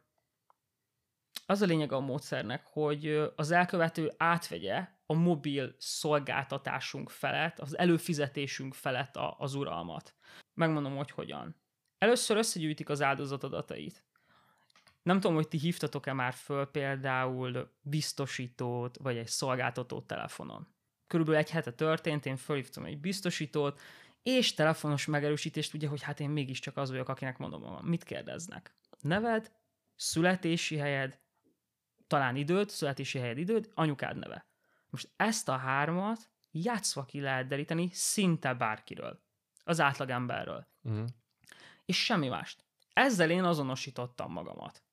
[1.46, 8.74] az a lényeg a módszernek, hogy az elkövető átvegye a mobil szolgáltatásunk felett, az előfizetésünk
[8.74, 10.16] felett a, az uralmat.
[10.54, 11.56] Megmondom, hogy hogyan.
[11.98, 14.06] Először összegyűjtik az áldozat adatait.
[15.04, 20.68] Nem tudom, hogy ti hívtatok-e már föl például biztosítót, vagy egy szolgáltató telefonon.
[21.08, 23.82] Körülbelül egy hete történt, én fölhívtam egy biztosítót,
[24.24, 28.76] és telefonos megerősítést, ugye, hogy hát én mégiscsak az vagyok, akinek mondom, mit kérdeznek.
[29.00, 29.52] Neved,
[29.96, 31.20] születési helyed,
[32.08, 34.51] talán időt, születési helyed időt, anyukád neve.
[34.92, 39.24] Most ezt a hármat játszva ki lehet deríteni szinte bárkiről.
[39.64, 40.68] Az átlagemberről.
[40.82, 41.08] Uh-huh.
[41.86, 42.66] És semmi mást.
[42.94, 44.84] Ezzel én azonosítottam magamat.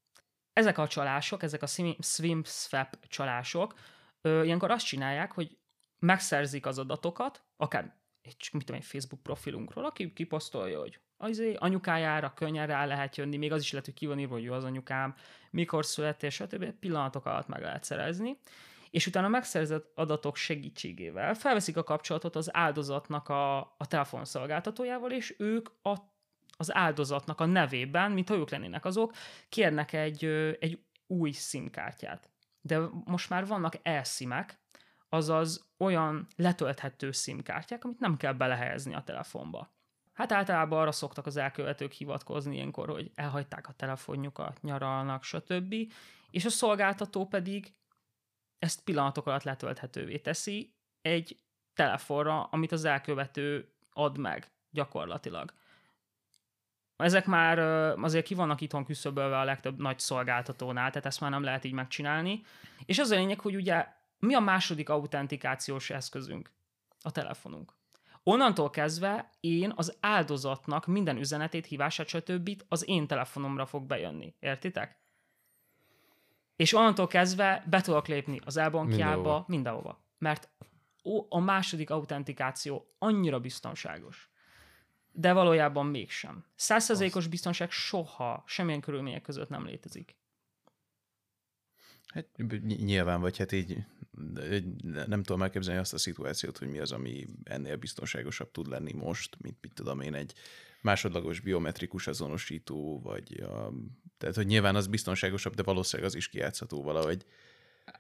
[0.53, 1.67] Ezek a csalások, ezek a
[2.01, 3.75] swim swap csalások,
[4.21, 5.59] ö, ilyenkor azt csinálják, hogy
[5.99, 12.35] megszerzik az adatokat, akár egy, mit tudom, egy Facebook profilunkról, aki kiposztolja, hogy azért anyukájára
[12.35, 14.65] könnyen rá lehet jönni, még az is lehet, hogy ki van írva, hogy jó az
[14.65, 15.15] anyukám,
[15.51, 16.71] mikor született, stb.
[16.71, 18.39] pillanatok alatt meg lehet szerezni
[18.91, 25.69] és utána megszerzett adatok segítségével felveszik a kapcsolatot az áldozatnak a, a telefonszolgáltatójával, és ők
[25.83, 25.97] a,
[26.57, 29.15] az áldozatnak a nevében, mint ha ők lennének azok,
[29.49, 30.25] kérnek egy,
[30.61, 32.31] egy új SIM-kártyát.
[32.61, 34.61] De most már vannak elszimek,
[35.09, 39.77] azaz olyan letölthető SIM-kártyák, amit nem kell belehelyezni a telefonba.
[40.13, 45.75] Hát általában arra szoktak az elkövetők hivatkozni ilyenkor, hogy elhagyták a telefonjukat, nyaralnak, stb.
[46.31, 47.75] És a szolgáltató pedig
[48.59, 51.37] ezt pillanatok alatt letölthetővé teszi egy
[51.75, 55.53] telefonra, amit az elkövető ad meg gyakorlatilag.
[56.97, 57.59] Ezek már
[57.99, 61.73] azért ki vannak itthon küszöbölve a legtöbb nagy szolgáltatónál, tehát ezt már nem lehet így
[61.73, 62.43] megcsinálni.
[62.85, 63.87] És az a lényeg, hogy ugye
[64.19, 66.51] mi a második autentikációs eszközünk?
[67.03, 67.73] A telefonunk.
[68.23, 72.63] Onnantól kezdve én az áldozatnak minden üzenetét, hívását, stb.
[72.69, 74.35] az én telefonomra fog bejönni.
[74.41, 74.99] Értitek?
[76.59, 79.45] És onnantól kezdve be tudok lépni az elbankjába, mindenhova.
[79.47, 80.03] mindenhova.
[80.19, 80.49] Mert
[81.29, 84.31] a második autentikáció annyira biztonságos.
[85.13, 86.45] De valójában mégsem.
[86.55, 90.17] Százszerzékos biztonság soha, semmilyen körülmények között nem létezik.
[92.07, 92.27] Hát
[92.67, 93.85] nyilván, vagy hát így
[95.07, 99.37] nem tudom elképzelni azt a szituációt, hogy mi az, ami ennél biztonságosabb tud lenni most,
[99.41, 100.33] mint mit tudom én, egy
[100.81, 103.73] másodlagos biometrikus azonosító, vagy a,
[104.19, 107.25] tehát, hogy nyilván az biztonságosabb, de valószínűleg az is kijátszható valahogy.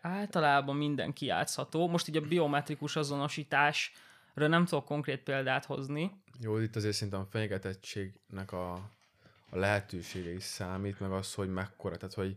[0.01, 1.89] Általában minden kijátszható.
[1.89, 6.11] Most így a biometrikus azonosításra nem tudok konkrét példát hozni.
[6.41, 8.73] Jó, itt azért szerintem a fenyegetettségnek a,
[9.51, 12.37] a lehetősége is számít, meg az, hogy mekkora, tehát hogy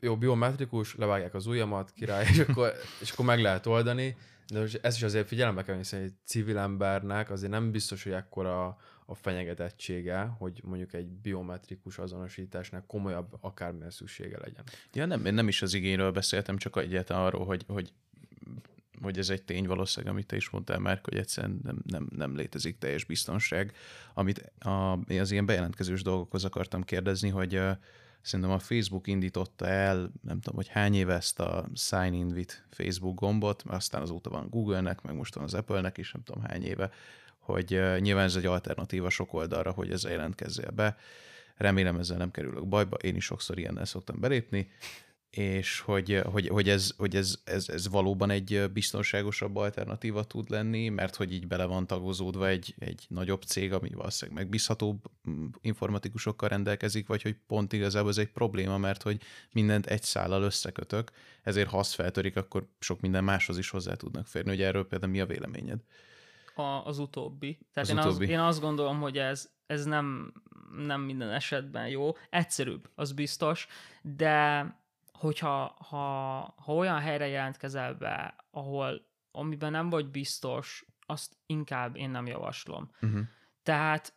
[0.00, 4.16] jó, biometrikus, levágják az ujjamat, király, és akkor, és akkor meg lehet oldani,
[4.48, 8.12] de ezt is azért figyelembe kell venni, hogy egy civil embernek azért nem biztos, hogy
[8.12, 8.76] ekkora
[9.10, 14.64] a fenyegetettsége, hogy mondjuk egy biometrikus azonosításnak komolyabb akármilyen szüksége legyen.
[14.92, 17.92] Ja, nem, én nem is az igényről beszéltem, csak egyáltalán arról, hogy, hogy
[19.02, 22.36] hogy ez egy tény valószínűleg, amit te is mondtál már, hogy egyszerűen nem, nem, nem
[22.36, 23.72] létezik teljes biztonság.
[24.14, 27.60] Amit a, az ilyen bejelentkezős dolgokhoz akartam kérdezni, hogy
[28.20, 32.54] Szerintem a Facebook indította el, nem tudom, hogy hány éve ezt a Sign in with
[32.70, 36.64] Facebook gombot, aztán azóta van Google-nek, meg most van az Apple-nek is, nem tudom hány
[36.64, 36.90] éve,
[37.52, 40.96] hogy nyilván ez egy alternatíva sok oldalra, hogy ezzel jelentkezzél be.
[41.56, 44.70] Remélem ezzel nem kerülök bajba, én is sokszor ilyennel szoktam belépni,
[45.30, 50.88] és hogy, hogy, hogy, ez, hogy ez, ez, ez valóban egy biztonságosabb alternatíva tud lenni,
[50.88, 56.48] mert hogy így bele van tagozódva egy, egy nagyobb cég, ami valószínűleg megbízhatóbb mm, informatikusokkal
[56.48, 61.10] rendelkezik, vagy hogy pont igazából ez egy probléma, mert hogy mindent egy szállal összekötök,
[61.42, 65.12] ezért ha azt feltörik, akkor sok minden máshoz is hozzá tudnak férni, hogy erről például
[65.12, 65.78] mi a véleményed?
[66.58, 67.58] A, az utóbbi.
[67.72, 68.24] Tehát Az én, utóbbi.
[68.24, 70.32] Az, én azt gondolom, hogy ez, ez nem,
[70.76, 72.12] nem minden esetben jó.
[72.30, 73.66] Egyszerűbb, az biztos,
[74.02, 74.66] de
[75.12, 75.98] hogyha ha,
[76.56, 82.90] ha olyan helyre jelentkezel be, ahol amiben nem vagy biztos, azt inkább én nem javaslom.
[83.00, 83.20] Uh-huh.
[83.62, 84.14] Tehát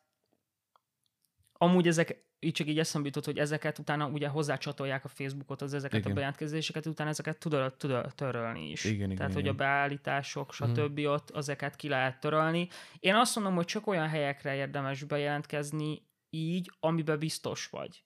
[1.54, 5.74] amúgy ezek, így csak így eszembe jutott, hogy ezeket utána ugye hozzácsatolják a Facebookot, az
[5.74, 6.12] ezeket Igen.
[6.12, 8.84] a bejelentkezéseket, utána ezeket tudod, tudod törölni is.
[8.84, 9.54] Igen, igen, Tehát, hogy igen.
[9.54, 10.98] a beállítások, stb.
[10.98, 11.12] Uh-huh.
[11.12, 12.68] ott ezeket ki lehet törölni.
[13.00, 18.04] Én azt mondom, hogy csak olyan helyekre érdemes bejelentkezni így, amiben biztos vagy.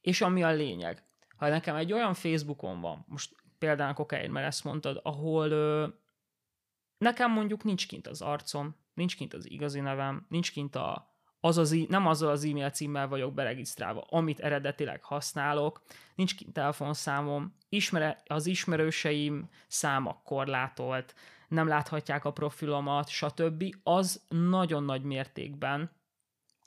[0.00, 1.04] És ami a lényeg.
[1.36, 5.86] Ha nekem egy olyan Facebookon van, most például a kokain, mert ezt mondtad, ahol ö,
[6.98, 11.13] nekem mondjuk nincs kint az arcom, nincs kint az igazi nevem, nincs kint a,
[11.44, 15.82] az az, nem azzal az e-mail címmel vagyok beregisztrálva, amit eredetileg használok,
[16.14, 21.14] nincs telefonszámom, ismere, az ismerőseim száma korlátolt,
[21.48, 23.64] nem láthatják a profilomat, stb.
[23.82, 25.90] Az nagyon nagy mértékben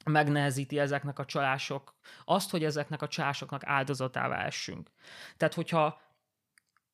[0.06, 4.92] megnehezíti ezeknek a csalások, azt, hogy ezeknek a csalásoknak áldozatává essünk.
[5.38, 6.02] Tehát, hogyha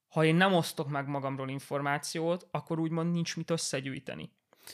[0.07, 4.31] ha én nem osztok meg magamról információt, akkor úgymond nincs mit összegyűjteni.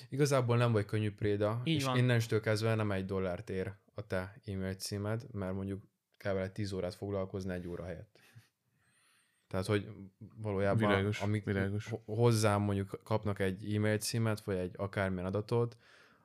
[0.10, 1.97] Igazából nem vagy könnyű préda, Így és van.
[1.97, 5.84] innenstől kezdve nem egy dollárt ér a te e-mail címed, mert mondjuk
[6.17, 8.19] kell vele 10 órát foglalkozni egy óra helyett.
[9.47, 9.88] Tehát, hogy
[10.36, 11.89] valójában Világos, amik világos.
[11.89, 15.78] ho- hozzám mondjuk kapnak egy e-mail címet, vagy egy akármilyen adatot,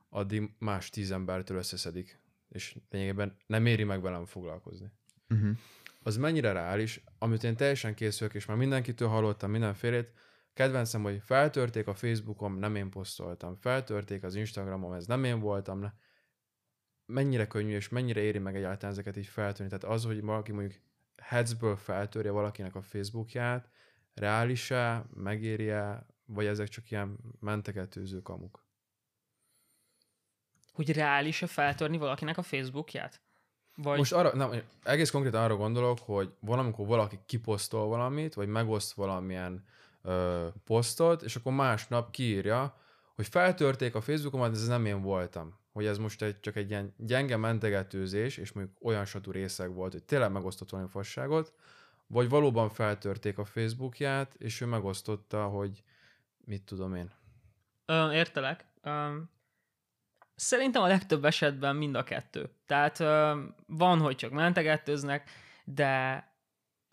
[0.09, 4.91] addig más tíz embertől összeszedik, és lényegében nem éri meg velem foglalkozni.
[5.29, 5.57] Uh-huh.
[6.03, 10.11] Az mennyire reális, amit én teljesen készülök, és már mindenkitől hallottam mindenfélét,
[10.55, 15.79] kedvencem, hogy feltörték a Facebookom, nem én posztoltam, feltörték az Instagramom, ez nem én voltam,
[15.79, 15.91] ne.
[17.07, 19.79] mennyire könnyű, és mennyire éri meg egyáltalán ezeket így feltörni.
[19.79, 20.81] Tehát az, hogy valaki mondjuk
[21.17, 23.71] headsből feltörje valakinek a Facebookját,
[24.15, 28.67] reális-e, megéri-e, vagy ezek csak ilyen mentegetőző kamuk?
[30.73, 33.23] Hogy reális-e feltörni valakinek a Facebookját?
[33.77, 33.99] Vagy...
[33.99, 34.51] Most arra, nem,
[34.83, 39.65] egész konkrétan arra gondolok, hogy valamikor valaki kiposztol valamit, vagy megoszt valamilyen
[40.05, 42.77] ö, posztot, és akkor másnap kiírja,
[43.15, 45.59] hogy feltörték a Facebookomat, ez nem én voltam.
[45.73, 49.93] Hogy ez most egy, csak egy ilyen gyenge mentegetőzés, és mondjuk olyan satú részeg volt,
[49.93, 51.53] hogy tényleg megosztott valami fasságot,
[52.07, 55.83] vagy valóban feltörték a Facebookját, és ő megosztotta, hogy
[56.45, 57.11] mit tudom én.
[57.87, 58.67] Ö, értelek.
[58.83, 59.17] Ö,
[60.35, 62.51] szerintem a legtöbb esetben mind a kettő.
[62.67, 65.31] Tehát ö, van, hogy csak mentegetőznek,
[65.65, 66.34] de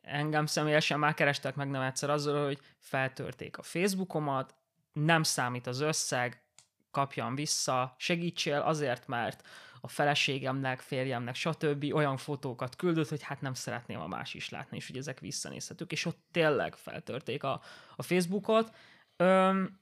[0.01, 4.55] engem személyesen már kerestek meg nem egyszer azzal, hogy feltörték a Facebookomat,
[4.93, 6.43] nem számít az összeg,
[6.91, 9.47] kapjam vissza, segítsél azért, mert
[9.81, 11.93] a feleségemnek, férjemnek, stb.
[11.93, 15.91] olyan fotókat küldött, hogy hát nem szeretném a más is látni, és hogy ezek visszanézhetők,
[15.91, 17.61] és ott tényleg feltörték a,
[17.95, 18.75] a Facebookot.
[19.15, 19.79] Öm,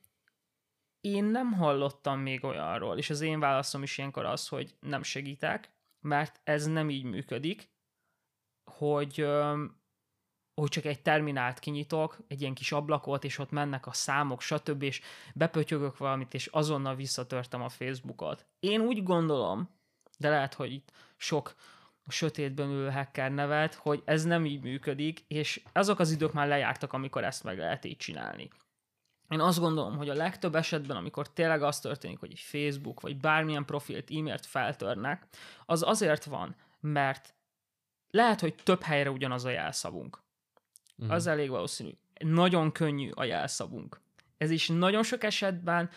[1.02, 5.72] én nem hallottam még olyanról, és az én válaszom is ilyenkor az, hogy nem segítek,
[6.00, 7.70] mert ez nem így működik,
[8.72, 9.79] hogy, öm,
[10.60, 14.84] hogy csak egy terminált kinyitok, egy ilyen kis ablakot, és ott mennek a számok, stb.,
[14.84, 15.02] és
[15.36, 18.46] bepötyögök valamit, és azonnal visszatörtem a Facebookot.
[18.60, 19.70] Én úgy gondolom,
[20.18, 21.56] de lehet, hogy itt sok
[22.08, 26.94] sötétben ülő hacker nevet, hogy ez nem így működik, és azok az idők már lejártak,
[26.94, 28.50] amikor ezt meg lehet így csinálni.
[29.30, 33.18] Én azt gondolom, hogy a legtöbb esetben, amikor tényleg az történik, hogy egy Facebook vagy
[33.18, 35.28] bármilyen profilt, e-mailt feltörnek,
[35.66, 37.36] az azért van, mert
[38.10, 40.22] lehet, hogy több helyre ugyanaz a jelszavunk.
[41.00, 41.14] Uh-huh.
[41.14, 41.90] Az elég valószínű.
[42.20, 44.02] Nagyon könnyű a jelszavunk.
[44.38, 45.90] Ez is nagyon sok esetben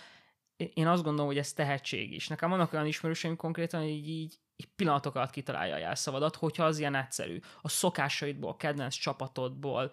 [0.74, 2.28] én azt gondolom, hogy ez tehetség is.
[2.28, 6.64] Nekem vannak olyan ismerőseim konkrétan, hogy így, így, így pillanatok alatt kitalálja a jelszavadat, hogyha
[6.64, 7.38] az ilyen egyszerű.
[7.62, 9.92] A szokásaidból, kedvenc csapatodból,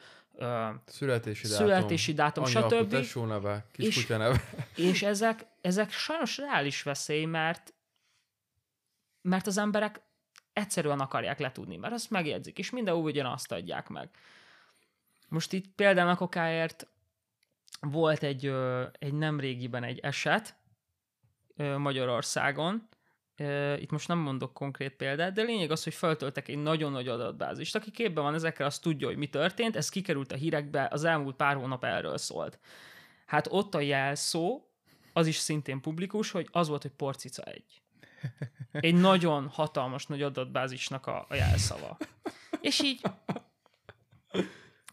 [0.85, 2.93] születési dátum, születési dátum stb.
[3.27, 4.43] Neve, és, neve.
[4.75, 7.73] és ezek, ezek sajnos reális veszély, mert
[9.21, 10.01] mert az emberek
[10.53, 14.09] egyszerűen akarják letudni, mert azt megjegyzik, és mindenhol ugyanazt adják meg.
[15.29, 16.87] Most itt például okáért
[17.81, 18.53] volt egy,
[18.91, 20.55] egy nem régiben egy eset
[21.77, 22.87] Magyarországon,
[23.77, 27.75] itt most nem mondok konkrét példát, de lényeg az, hogy feltöltek egy nagyon nagy adatbázist.
[27.75, 31.35] Aki képben van ezekkel, az tudja, hogy mi történt, ez kikerült a hírekbe, az elmúlt
[31.35, 32.59] pár hónap erről szólt.
[33.25, 34.69] Hát ott a jelszó,
[35.13, 37.81] az is szintén publikus, hogy az volt, hogy porcica egy.
[38.71, 41.97] Egy nagyon hatalmas nagy adatbázisnak a, a jelszava.
[42.61, 43.01] És így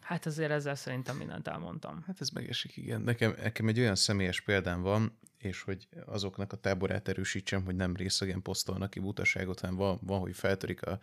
[0.06, 2.02] Hát azért ezzel szerintem mindent elmondtam.
[2.06, 3.00] Hát ez megesik, igen.
[3.00, 7.96] Nekem, nekem egy olyan személyes példám van, és hogy azoknak a táborát erősítsem, hogy nem
[7.96, 10.98] részegen posztolnak ki butaságot, hanem van, van hogy feltörik a,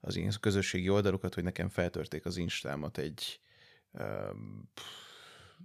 [0.00, 3.40] az én közösségi oldalukat, hogy nekem feltörték az instámat egy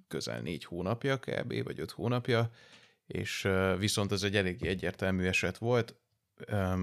[0.08, 1.64] közel négy hónapja kb.
[1.64, 2.52] vagy öt hónapja,
[3.08, 5.96] és viszont ez egy eléggé egyértelmű eset volt,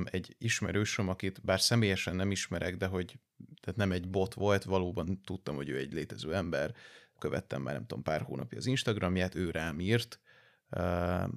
[0.04, 3.18] egy ismerősöm, akit bár személyesen nem ismerek, de hogy
[3.60, 6.74] tehát nem egy bot volt, valóban tudtam, hogy ő egy létező ember,
[7.18, 10.20] követtem már nem tudom pár hónapja az Instagramját, ő rám írt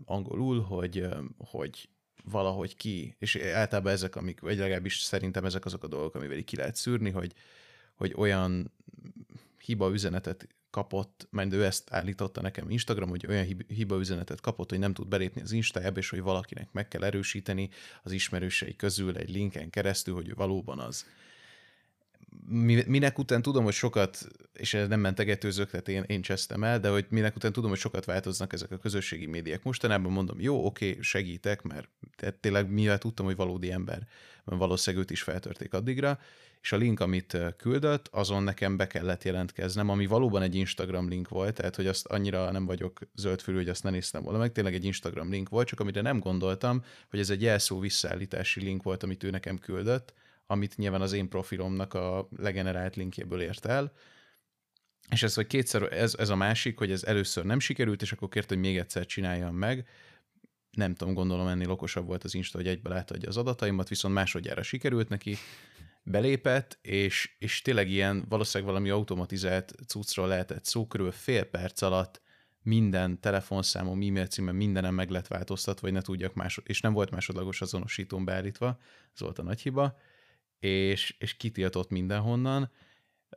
[0.05, 1.89] angolul, hogy, hogy
[2.23, 6.55] valahogy ki, és általában ezek, amik, vagy legalábbis szerintem ezek azok a dolgok, amivel ki
[6.55, 7.33] lehet szűrni, hogy,
[7.95, 8.73] hogy olyan
[9.57, 14.79] hiba üzenetet kapott, mert ő ezt állította nekem Instagram, hogy olyan hiba üzenetet kapott, hogy
[14.79, 17.69] nem tud belépni az Instájába, és hogy valakinek meg kell erősíteni
[18.03, 21.05] az ismerősei közül egy linken keresztül, hogy ő valóban az.
[22.85, 26.89] Minek után tudom, hogy sokat, és ez nem mentegetőzök, tehát én, én csesztem el, de
[26.89, 29.63] hogy minek után tudom, hogy sokat változnak ezek a közösségi médiák.
[29.63, 31.89] Mostanában mondom, jó, oké, segítek, mert
[32.39, 34.07] tényleg mivel tudtam, hogy valódi ember,
[34.43, 36.19] mert valószínűleg őt is feltörték addigra,
[36.61, 41.29] és a link, amit küldött, azon nekem be kellett jelentkeznem, ami valóban egy Instagram link
[41.29, 44.73] volt, tehát hogy azt annyira nem vagyok zöldfülű, hogy azt ne néztem volna meg, tényleg
[44.73, 49.03] egy Instagram link volt, csak amire nem gondoltam, hogy ez egy jelszó visszaállítási link volt,
[49.03, 50.13] amit ő nekem küldött,
[50.51, 53.91] amit nyilván az én profilomnak a legenerált linkjéből ért el,
[55.09, 58.29] és ez, hogy kétszer, ez, ez a másik, hogy ez először nem sikerült, és akkor
[58.29, 59.87] kért, hogy még egyszer csináljam meg,
[60.71, 64.63] nem tudom, gondolom ennél okosabb volt az Insta, hogy egybe átadja az adataimat, viszont másodjára
[64.63, 65.35] sikerült neki,
[66.03, 72.21] belépett, és, és tényleg ilyen valószínűleg valami automatizált cuccról lehetett szó, körülbelül fél perc alatt
[72.61, 77.11] minden telefonszámom, e-mail címem, mindenem meg lett változtatva, vagy ne tudjak másod, és nem volt
[77.11, 78.79] másodlagos azonosítón beállítva,
[79.13, 79.97] ez volt a nagy hiba,
[80.59, 82.71] és, és kitiltott mindenhonnan,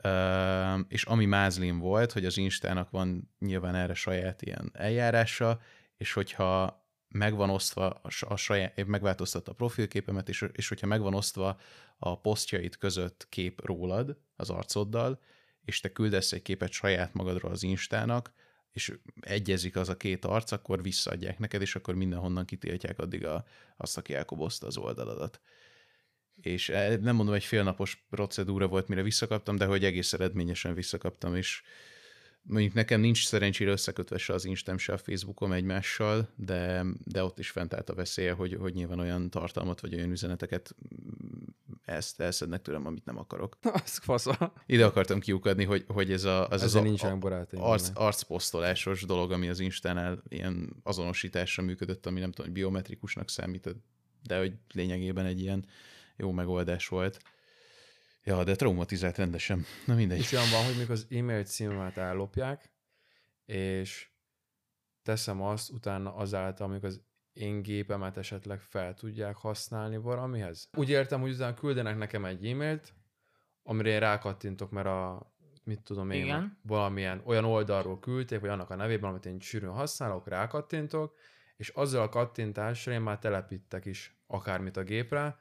[0.05, 5.61] Uh, és ami mázlim volt, hogy az Instának van nyilván erre saját ilyen eljárása,
[5.97, 11.61] és hogyha megvan osztva a, a saját, megváltoztatta a profilképemet, és, és hogyha megvan osztva
[11.99, 15.21] a posztjait között kép rólad, az arcoddal,
[15.65, 18.33] és te küldesz egy képet saját magadról az Instának,
[18.73, 23.45] és egyezik az a két arc, akkor visszaadják neked, és akkor mindenhonnan kitiltják addig a,
[23.77, 25.41] azt, aki elkobozta az oldaladat.
[26.41, 31.37] És e, nem mondom, egy félnapos procedúra volt, mire visszakaptam, de hogy egész eredményesen visszakaptam,
[31.37, 31.63] és
[32.43, 37.39] mondjuk nekem nincs szerencsére összekötve se az Instem, se a Facebookom egymással, de, de ott
[37.39, 40.75] is fent állt a veszélye, hogy, hogy nyilván olyan tartalmat vagy olyan üzeneteket
[41.85, 43.59] ezt elszednek tőlem, amit nem akarok.
[43.85, 44.53] Az fasza.
[44.67, 49.49] Ide akartam kiukadni, hogy, hogy ez a, az, az a, a arc, arcposztolásos dolog, ami
[49.49, 53.77] az Instánál ilyen azonosításra működött, ami nem tudom, hogy biometrikusnak számít,
[54.23, 55.67] de hogy lényegében egy ilyen
[56.23, 57.23] jó megoldás volt.
[58.25, 59.65] Ja, de traumatizált rendesen.
[59.87, 60.19] Na mindegy.
[60.19, 62.73] És olyan van, hogy még az e-mail címemet ellopják,
[63.45, 64.11] és
[65.03, 70.69] teszem azt utána azáltal, amik az én gépemet esetleg fel tudják használni valamihez.
[70.77, 72.95] Úgy értem, hogy utána küldenek nekem egy e-mailt,
[73.63, 75.33] amire én rákattintok, mert a
[75.65, 76.59] mit tudom én, Igen.
[76.63, 81.15] valamilyen olyan oldalról küldték, vagy annak a nevében, amit én sűrűn használok, rákattintok,
[81.57, 85.37] és azzal a kattintásra én már telepítek is akármit a gépre,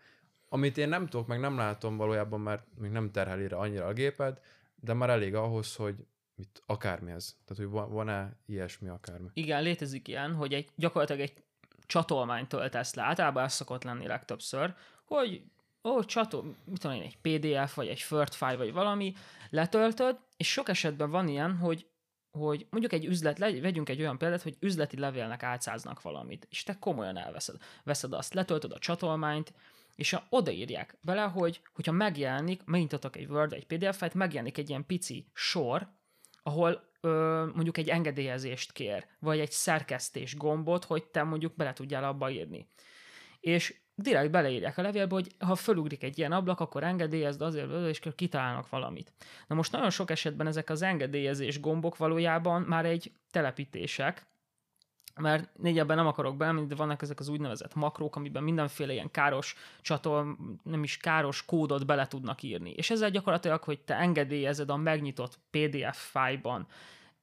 [0.53, 3.93] amit én nem tudok, meg nem látom valójában, mert még nem terheli rá annyira a
[3.93, 4.39] géped,
[4.75, 5.95] de már elég ahhoz, hogy
[6.35, 7.35] mit, akármi ez.
[7.45, 9.27] Tehát, hogy van-e ilyesmi akármi.
[9.33, 11.43] Igen, létezik ilyen, hogy egy, gyakorlatilag egy
[11.85, 14.73] csatolmányt töltesz le, általában ez szokott lenni legtöbbször,
[15.05, 15.43] hogy
[15.83, 19.13] ó, csató, mit tudom én, egy PDF, vagy egy Word file, vagy valami,
[19.49, 21.85] letöltöd, és sok esetben van ilyen, hogy
[22.31, 26.79] hogy mondjuk egy üzlet, vegyünk egy olyan példát, hogy üzleti levélnek álcáznak valamit, és te
[26.79, 27.55] komolyan elveszed.
[27.83, 29.53] Veszed azt, letöltöd a csatolmányt,
[30.01, 35.25] és odaírják bele, hogy hogyha megjelenik, megnyitotok egy Word, egy PDF-et, megjelenik egy ilyen pici
[35.33, 35.87] sor,
[36.43, 42.03] ahol ö, mondjuk egy engedélyezést kér, vagy egy szerkesztés gombot, hogy te mondjuk bele tudjál
[42.03, 42.67] abba írni.
[43.39, 47.99] És direkt beleírják a levélbe, hogy ha fölugrik egy ilyen ablak, akkor engedélyezd azért, és
[48.15, 49.13] kitalálnak valamit.
[49.47, 54.30] Na most nagyon sok esetben ezek az engedélyezés gombok valójában már egy telepítések,
[55.15, 59.11] mert négy ebben nem akarok belemenni, de vannak ezek az úgynevezett makrók, amiben mindenféle ilyen
[59.11, 62.71] káros csatol, nem is káros kódot bele tudnak írni.
[62.71, 66.67] És ezzel gyakorlatilag, hogy te engedélyezed a megnyitott PDF fájban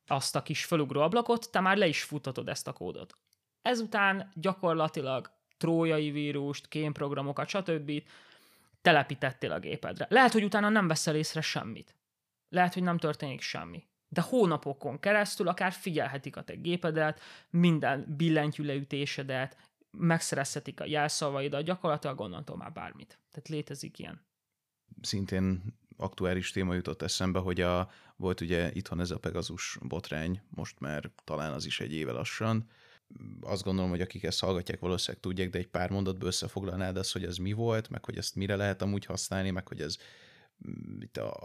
[0.07, 3.17] azt a kis felugró ablakot, te már le is futatod ezt a kódot.
[3.63, 8.03] Ezután gyakorlatilag trójai vírust, kémprogramokat, stb.
[8.83, 10.07] telepítettél a gépedre.
[10.11, 11.95] Lehet, hogy utána nem veszel észre semmit.
[12.49, 13.87] Lehet, hogy nem történik semmi.
[14.09, 19.57] De hónapokon keresztül akár figyelhetik a te gépedet, minden billentyűleütésedet,
[19.91, 23.19] megszerezhetik a jelszavaidat, gyakorlatilag onnantól már bármit.
[23.31, 24.27] Tehát létezik ilyen.
[25.01, 25.63] Szintén
[25.97, 31.11] aktuális téma jutott eszembe, hogy a, volt ugye itthon ez a Pegasus botrány, most már
[31.25, 32.71] talán az is egy éve lassan,
[33.41, 37.25] azt gondolom, hogy akik ezt hallgatják, valószínűleg tudják, de egy pár mondatból összefoglalnád azt, hogy
[37.25, 39.97] ez mi volt, meg hogy ezt mire lehet amúgy használni, meg hogy ez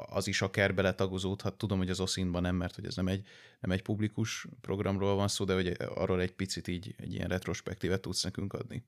[0.10, 1.58] az is akár beletagozódhat.
[1.58, 3.28] Tudom, hogy az Oszintban nem, mert hogy ez nem egy,
[3.60, 8.02] nem egy publikus programról van szó, de hogy arról egy picit így egy ilyen retrospektívet
[8.02, 8.84] tudsz nekünk adni.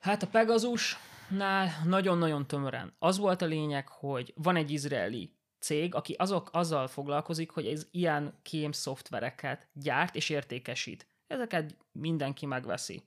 [0.00, 2.92] Hát a Pegasusnál nagyon-nagyon tömören.
[2.98, 7.86] Az volt a lényeg, hogy van egy izraeli cég, aki azok, azzal foglalkozik, hogy ez
[7.90, 11.06] ilyen kém szoftvereket gyárt és értékesít.
[11.26, 13.02] Ezeket mindenki megveszi.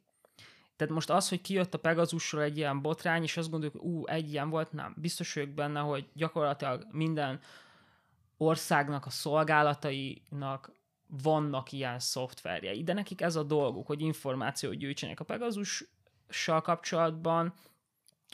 [0.76, 4.32] Tehát most az, hogy kijött a Pegasusról egy ilyen botrány, és azt gondoljuk, ú, egy
[4.32, 4.94] ilyen volt, nem.
[4.98, 7.40] Biztos vagyok benne, hogy gyakorlatilag minden
[8.38, 10.72] országnak a szolgálatainak
[11.08, 17.54] vannak ilyen szoftverjei, de nekik ez a dolguk, hogy információt gyűjtsenek a Pegasussal kapcsolatban,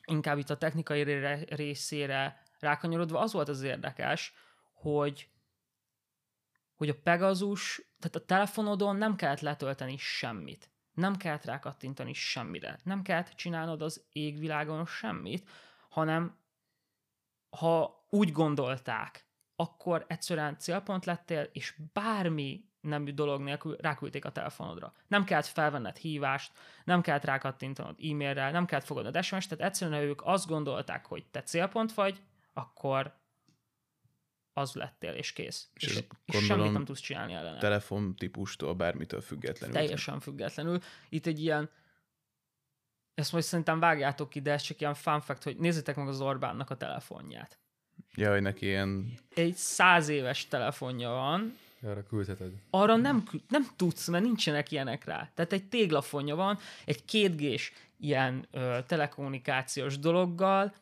[0.06, 1.04] inkább itt a technikai
[1.50, 4.34] részére rákanyarodva az volt az érdekes,
[4.74, 5.30] hogy
[6.76, 10.71] hogy a Pegasus, tehát a telefonodon nem kellett letölteni semmit.
[10.94, 12.80] Nem kellett rákattintani semmire.
[12.84, 15.50] Nem kellett csinálnod az égvilágon semmit,
[15.90, 16.40] hanem
[17.50, 19.26] ha úgy gondolták,
[19.56, 24.94] akkor egyszerűen célpont lettél, és bármi nemű dolog nélkül ráküldték a telefonodra.
[25.08, 26.52] Nem kellett felvenned hívást,
[26.84, 31.44] nem kellett rákattintanod e-mailrel, nem kellett fogadnod SMS-t, tehát egyszerűen ők azt gondolták, hogy te
[31.44, 32.22] célpont vagy,
[32.54, 33.20] akkor
[34.54, 35.70] az lettél, és kész.
[35.74, 37.58] És, és, és semmit nem tudsz csinálni ellene.
[37.58, 39.76] Telefon típustól, bármitől függetlenül.
[39.76, 40.80] Teljesen függetlenül.
[41.10, 41.70] Itt egy ilyen,
[43.14, 46.22] ezt most szerintem vágjátok ki, de ez csak ilyen fun fact, hogy nézzétek meg az
[46.22, 47.60] Orbánnak a telefonját.
[48.16, 49.20] Ja, hogy neki ilyen...
[49.36, 51.58] Egy száz éves telefonja van.
[51.84, 52.52] Arra küldheted.
[52.70, 55.32] Arra nem, nem tudsz, mert nincsenek ilyenek rá.
[55.34, 60.74] Tehát egy téglafonja van, egy kétgés ilyen ö, telekommunikációs dologgal,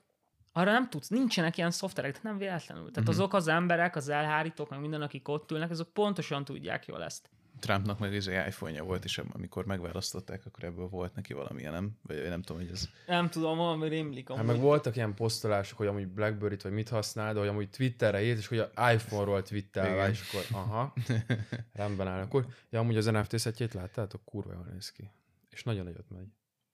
[0.59, 2.91] arra nem tudsz, nincsenek ilyen szoftverek, tehát nem véletlenül.
[2.91, 3.15] Tehát uh-huh.
[3.15, 7.29] azok az emberek, az elhárítók, meg minden, akik ott ülnek, azok pontosan tudják jól ezt.
[7.59, 11.91] Trumpnak meg egy iPhone-ja volt, és amikor megválasztották, akkor ebből volt neki valamilyen, nem?
[12.01, 12.89] Vagy nem tudom, hogy ez...
[13.07, 14.31] Nem tudom, valami rémlik.
[14.31, 18.23] Hát meg voltak ilyen posztolások, hogy amúgy Blackberry-t vagy mit használ, de hogy amúgy Twitterre
[18.23, 20.93] írt, és hogy a iPhone-ról twittelve, és akkor aha,
[21.73, 22.21] rendben áll.
[22.21, 24.21] Akkor, ja, amúgy az NFT szetjét láttátok?
[24.25, 25.11] Kurva jól néz ki.
[25.49, 26.27] És nagyon nagyot megy.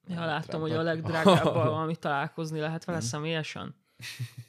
[0.07, 3.07] Ja, láttam, hogy a legdrágábbal valami találkozni lehet vele mhm.
[3.07, 3.75] személyesen.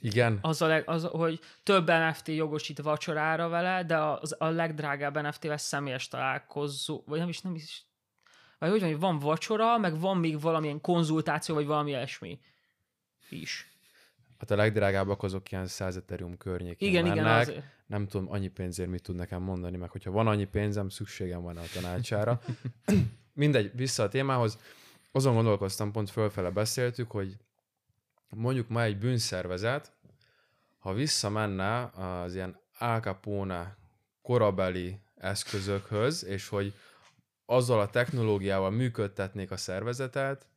[0.01, 0.39] Igen.
[0.43, 5.57] Az, a leg, az, hogy több NFT jogosít vacsorára vele, de az, a legdrágább NFT-vel
[5.57, 7.87] személyes találkozó, vagy nem is, nem is,
[8.59, 12.41] vagy hogy van, hogy van vacsora, meg van még valamilyen konzultáció, vagy valami ilyesmi
[13.29, 13.71] is.
[14.39, 17.19] Hát a legdrágábbak azok ilyen 100 Ethereum környékén Igen, mennek.
[17.19, 17.65] igen, azért.
[17.87, 21.57] Nem tudom, annyi pénzért mit tud nekem mondani, meg hogyha van annyi pénzem, szükségem van
[21.57, 22.41] a tanácsára.
[23.33, 24.59] Mindegy, vissza a témához
[25.17, 27.37] azon gondolkoztam, pont fölfele beszéltük, hogy
[28.29, 29.93] mondjuk ma egy bűnszervezet,
[30.79, 33.77] ha visszamenne az ilyen Al Capone
[34.23, 36.75] korabeli eszközökhöz, és hogy
[37.47, 40.49] azzal a technológiával működtetnék a szervezetet,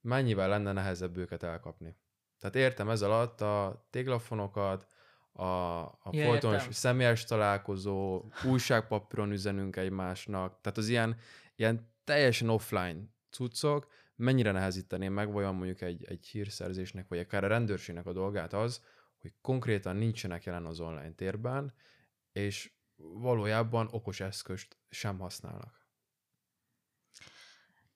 [0.00, 1.96] mennyivel lenne nehezebb őket elkapni.
[2.38, 4.86] Tehát értem ez alatt a téglafonokat,
[5.32, 11.16] a, a ja, folytonos személyes találkozó, újságpapíron üzenünk egymásnak, tehát az ilyen,
[11.56, 12.98] ilyen teljesen offline
[13.30, 13.86] cuccok,
[14.16, 18.84] mennyire nehezíteném meg vajon mondjuk egy, egy hírszerzésnek, vagy akár a rendőrségnek a dolgát az,
[19.20, 21.74] hogy konkrétan nincsenek jelen az online térben,
[22.32, 25.80] és valójában okos eszközt sem használnak.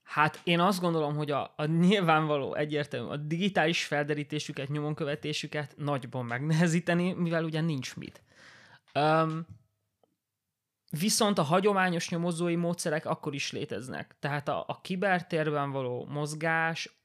[0.02, 7.12] Hát én azt gondolom, hogy a, a nyilvánvaló egyértelmű, a digitális felderítésüket, nyomonkövetésüket nagyban megnehezíteni,
[7.12, 8.22] mivel ugye nincs mit.
[8.94, 9.46] Um,
[10.98, 14.16] viszont a hagyományos nyomozói módszerek akkor is léteznek.
[14.18, 16.96] Tehát a, a kibertérben való mozgás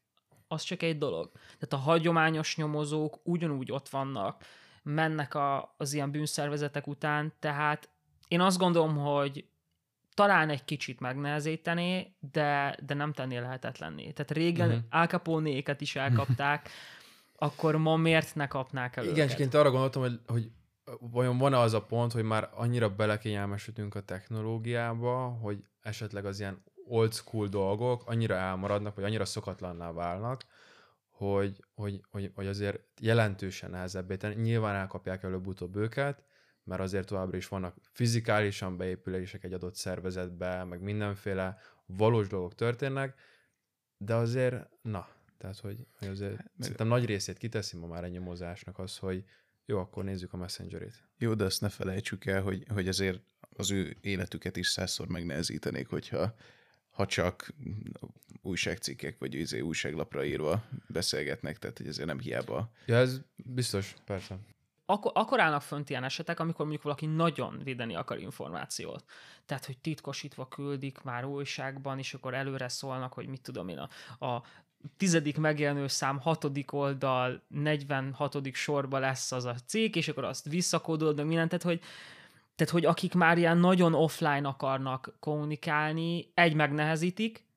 [0.47, 1.31] az csak egy dolog.
[1.33, 4.43] Tehát a hagyományos nyomozók ugyanúgy ott vannak,
[4.83, 7.89] mennek a, az ilyen bűnszervezetek után, tehát
[8.27, 9.45] én azt gondolom, hogy
[10.13, 14.11] talán egy kicsit megnehezítené, de, de nem tenné lehetetlenné.
[14.11, 14.83] Tehát régen uh-huh.
[14.89, 16.69] Al Capone-éket is elkapták,
[17.35, 20.51] akkor ma miért ne kapnák el Igen, és arra gondoltam, hogy, hogy
[20.99, 26.63] vajon van-e az a pont, hogy már annyira belekényelmesültünk a technológiába, hogy esetleg az ilyen
[26.87, 30.45] old school dolgok annyira elmaradnak, vagy annyira szokatlanná válnak,
[31.09, 34.41] hogy, hogy, hogy, hogy azért jelentősen nehezebbé tenni.
[34.41, 36.23] Nyilván elkapják előbb-utóbb őket,
[36.63, 43.19] mert azért továbbra is vannak fizikálisan beépülések egy adott szervezetbe, meg mindenféle valós dolgok történnek,
[43.97, 48.11] de azért, na, tehát, hogy, hogy azért hát, szerintem nagy részét kiteszi ma már egy
[48.11, 49.23] nyomozásnak az, hogy
[49.71, 51.03] jó, akkor nézzük a messengerét.
[51.17, 53.19] Jó, de azt ne felejtsük el, hogy, hogy azért
[53.57, 56.35] az ő életüket is százszor megnehezítenék, hogyha
[56.91, 57.53] ha csak
[58.41, 62.71] újságcikkek vagy izé újságlapra írva beszélgetnek, tehát hogy ezért nem hiába.
[62.85, 64.39] Ja, ez biztos, persze
[64.91, 69.03] akkor, akkor állnak fönt ilyen esetek, amikor mondjuk valaki nagyon védeni akar információt.
[69.45, 74.25] Tehát, hogy titkosítva küldik már újságban, és akkor előre szólnak, hogy mit tudom én, a,
[74.25, 74.43] a
[74.97, 78.53] tizedik megjelenő szám hatodik oldal, 46.
[78.53, 81.79] sorba lesz az a cég, és akkor azt visszakódolod, meg mindent, tehát, hogy,
[82.55, 87.49] tehát, hogy akik már ilyen nagyon offline akarnak kommunikálni, egy megnehezítik,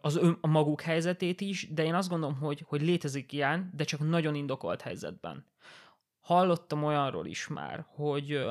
[0.00, 3.84] az ön, a maguk helyzetét is, de én azt gondolom, hogy, hogy létezik ilyen, de
[3.84, 5.44] csak nagyon indokolt helyzetben
[6.20, 8.44] hallottam olyanról is már, hogy,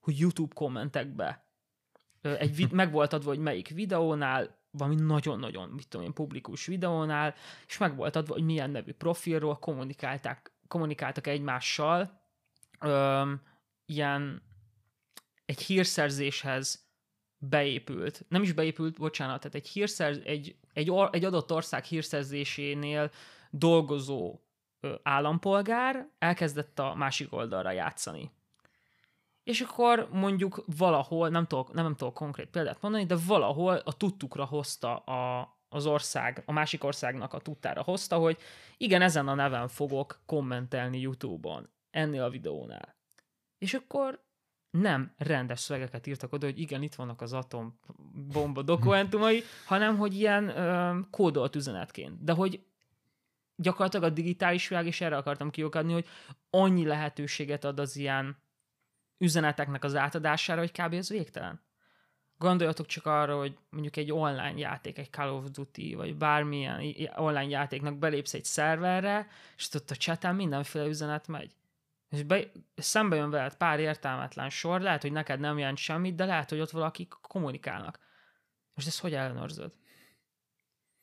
[0.00, 1.46] hogy YouTube kommentekbe
[2.20, 7.34] egy vid- meg volt adva, hogy melyik videónál, valami nagyon-nagyon, mit tudom én, publikus videónál,
[7.66, 12.20] és meg volt adva, hogy milyen nevű profilról kommunikálták, kommunikáltak egymással,
[12.80, 13.42] öm,
[13.86, 14.42] ilyen
[15.44, 16.86] egy hírszerzéshez
[17.38, 23.10] beépült, nem is beépült, bocsánat, tehát egy, hírszerz, egy, egy, or, egy adott ország hírszerzésénél
[23.50, 24.40] dolgozó
[25.02, 28.30] állampolgár elkezdett a másik oldalra játszani.
[29.44, 33.92] És akkor mondjuk valahol, nem tudok, nem, nem tudok konkrét példát mondani, de valahol a
[33.92, 38.38] tudtukra hozta a, az ország, a másik országnak a tudtára hozta, hogy
[38.76, 42.96] igen, ezen a neven fogok kommentelni YouTube-on, ennél a videónál.
[43.58, 44.24] És akkor
[44.70, 50.48] nem rendes szövegeket írtak oda, hogy igen, itt vannak az atombomba dokumentumai, hanem hogy ilyen
[50.48, 52.24] ö, kódolt üzenetként.
[52.24, 52.64] De hogy
[53.56, 56.06] gyakorlatilag a digitális világ, és erre akartam kiokadni, hogy
[56.50, 58.36] annyi lehetőséget ad az ilyen
[59.22, 60.92] üzeneteknek az átadására, hogy kb.
[60.92, 61.60] ez végtelen.
[62.38, 66.80] Gondoljatok csak arra, hogy mondjuk egy online játék, egy Call of Duty, vagy bármilyen
[67.14, 71.54] online játéknak belépsz egy szerverre, és ott a chaten mindenféle üzenet megy.
[72.08, 72.44] És be,
[72.74, 76.60] szembe jön veled pár értelmetlen sor, lehet, hogy neked nem jelent semmit, de lehet, hogy
[76.60, 77.98] ott valakik kommunikálnak.
[78.74, 79.72] Most ezt hogy ellenőrzöd?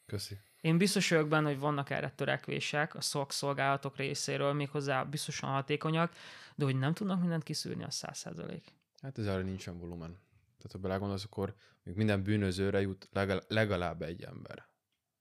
[0.05, 0.37] Köszi.
[0.61, 6.13] Én biztos vagyok benne, hogy vannak erre törekvések a szakszolgálatok részéről, méghozzá biztosan hatékonyak,
[6.55, 8.73] de hogy nem tudnak mindent kiszűrni, a száz százalék.
[9.01, 10.09] Hát ez arra nincsen volumen.
[10.57, 13.09] Tehát ha belegondolsz, akkor még minden bűnözőre jut
[13.47, 14.67] legalább egy ember.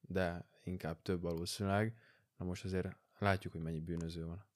[0.01, 1.97] De inkább több valószínűleg.
[2.37, 4.47] Na most azért látjuk, hogy mennyi bűnöző van.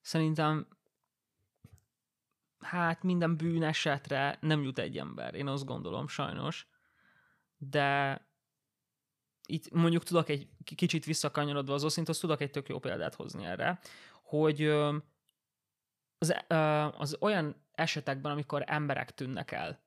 [0.00, 0.66] Szerintem
[2.58, 6.68] hát minden bűnesetre nem jut egy ember, én azt gondolom, sajnos.
[7.56, 8.20] De
[9.52, 13.78] itt mondjuk tudok egy kicsit visszakanyarodva az oszinthoz, tudok egy tök jó példát hozni erre,
[14.22, 14.62] hogy
[16.18, 16.34] az,
[16.98, 19.80] az olyan esetekben, amikor emberek tűnnek el,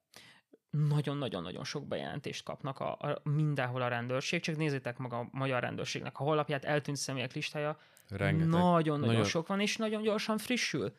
[0.70, 6.20] nagyon-nagyon-nagyon sok bejelentést kapnak a, a, mindenhol a rendőrség, csak nézzétek meg a magyar rendőrségnek
[6.20, 7.78] a honlapját, eltűnt személyek listája,
[8.48, 10.94] nagyon-nagyon sok van, és nagyon gyorsan frissül.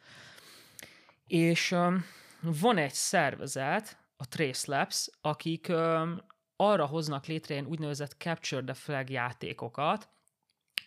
[1.26, 2.04] És um,
[2.40, 6.20] van egy szervezet, a Trace Labs, akik um,
[6.70, 10.08] arra hoznak létre ilyen úgynevezett Capture the Flag játékokat,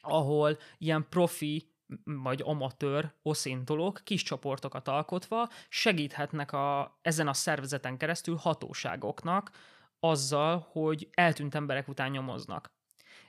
[0.01, 1.71] ahol ilyen profi
[2.03, 9.51] vagy amatőr oszintolók kis csoportokat alkotva segíthetnek a, ezen a szervezeten keresztül hatóságoknak
[9.99, 12.71] azzal, hogy eltűnt emberek után nyomoznak.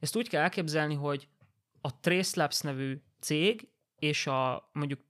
[0.00, 1.28] Ezt úgy kell elképzelni, hogy
[1.80, 5.00] a Trace Labs nevű cég és a mondjuk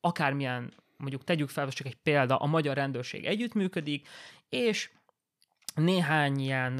[0.00, 4.08] akármilyen, mondjuk tegyük fel, csak egy példa, a magyar rendőrség együttműködik,
[4.48, 4.90] és
[5.74, 6.72] néhány ilyen,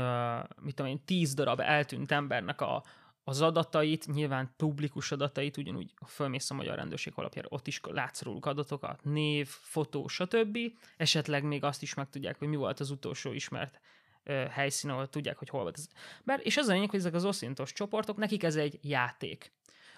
[0.63, 2.85] mit tudom én, tíz darab eltűnt embernek a,
[3.25, 8.47] az adatait, nyilván publikus adatait, ugyanúgy fölmész a magyar rendőrség alapjára, ott is látsz róluk
[8.47, 10.59] adatokat, név, fotó, stb.
[10.97, 13.81] Esetleg még azt is megtudják, hogy mi volt az utolsó ismert
[14.23, 15.89] ö, helyszín, ahol tudják, hogy hol volt ez.
[16.25, 19.53] Bár, és az a lényeg, hogy ezek az oszintos csoportok, nekik ez egy játék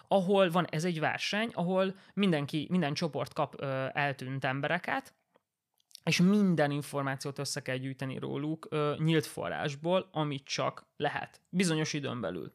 [0.08, 5.14] ahol van ez egy verseny, ahol mindenki, minden csoport kap ö, eltűnt embereket,
[6.06, 12.20] és minden információt össze kell gyűjteni róluk ö, nyílt forrásból, amit csak lehet, bizonyos időn
[12.20, 12.52] belül.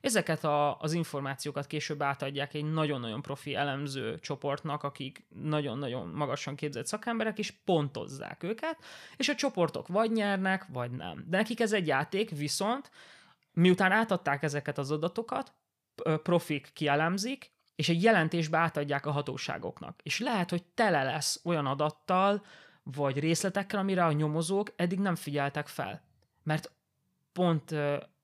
[0.00, 6.86] Ezeket a, az információkat később átadják egy nagyon-nagyon profi elemző csoportnak, akik nagyon-nagyon magasan képzett
[6.86, 8.78] szakemberek, és pontozzák őket,
[9.16, 11.24] és a csoportok vagy nyernek, vagy nem.
[11.26, 12.90] De nekik ez egy játék, viszont
[13.52, 15.52] miután átadták ezeket az adatokat,
[16.22, 20.00] profik kielemzik, és egy jelentésbe átadják a hatóságoknak.
[20.02, 22.42] És lehet, hogy tele lesz olyan adattal,
[22.82, 26.02] vagy részletekkel, amire a nyomozók eddig nem figyeltek fel.
[26.42, 26.72] Mert
[27.32, 27.74] pont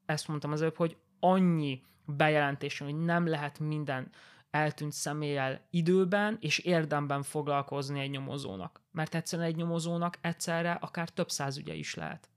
[0.07, 4.11] ezt mondtam az előbb, hogy annyi bejelentés, hogy nem lehet minden
[4.51, 8.81] eltűnt személlyel időben és érdemben foglalkozni egy nyomozónak.
[8.93, 12.29] Mert egyszerűen egy nyomozónak egyszerre akár több száz ügye is lehet.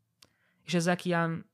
[0.65, 1.49] És ezek ilyen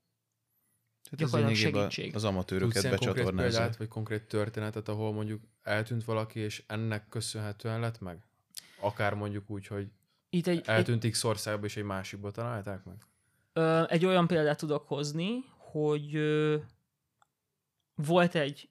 [1.09, 2.15] Hát gyakorlatilag segítség.
[2.15, 3.23] Az amatőröket becsatornázni.
[3.23, 8.23] konkrét példát, vagy konkrét történetet, ahol mondjuk eltűnt valaki, és ennek köszönhetően lett meg?
[8.79, 9.87] Akár mondjuk úgy, hogy
[10.35, 12.95] Itt egy, eltűnt egy, X országba, és egy másikba találták meg?
[13.53, 16.57] Ö, egy olyan példát tudok hozni, hogy ö,
[17.95, 18.69] volt egy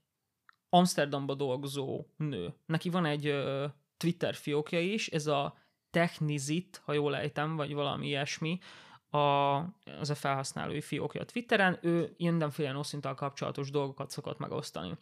[0.68, 2.54] Amsterdamba dolgozó nő.
[2.66, 5.56] Neki van egy ö, Twitter fiókja is, ez a
[5.90, 8.58] Technizit, ha jól ejtem, vagy valami ilyesmi,
[9.10, 9.18] a,
[10.00, 14.96] az a felhasználói fiókja a Twitteren, ő mindenféle noszinttal kapcsolatos dolgokat szokott megosztani.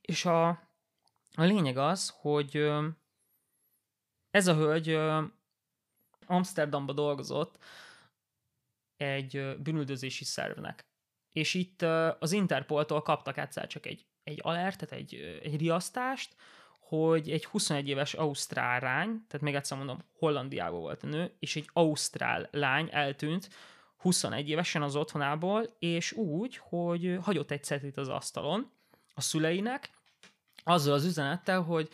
[0.00, 0.48] És a,
[1.34, 2.70] a lényeg az, hogy
[4.30, 4.98] ez a hölgy
[6.26, 7.58] Amsterdamba dolgozott
[8.96, 10.86] egy bűnüldözési szervnek.
[11.32, 11.82] És itt
[12.18, 16.34] az Interpoltól kaptak egyszer csak egy, egy alertet, egy, egy riasztást,
[16.80, 21.56] hogy egy 21 éves ausztrál lány, tehát még egyszer mondom, Hollandiában volt a nő, és
[21.56, 23.48] egy ausztrál lány eltűnt
[23.96, 28.70] 21 évesen az otthonából, és úgy, hogy hagyott egy cetlit az asztalon
[29.14, 29.90] a szüleinek,
[30.64, 31.88] azzal az üzenettel, hogy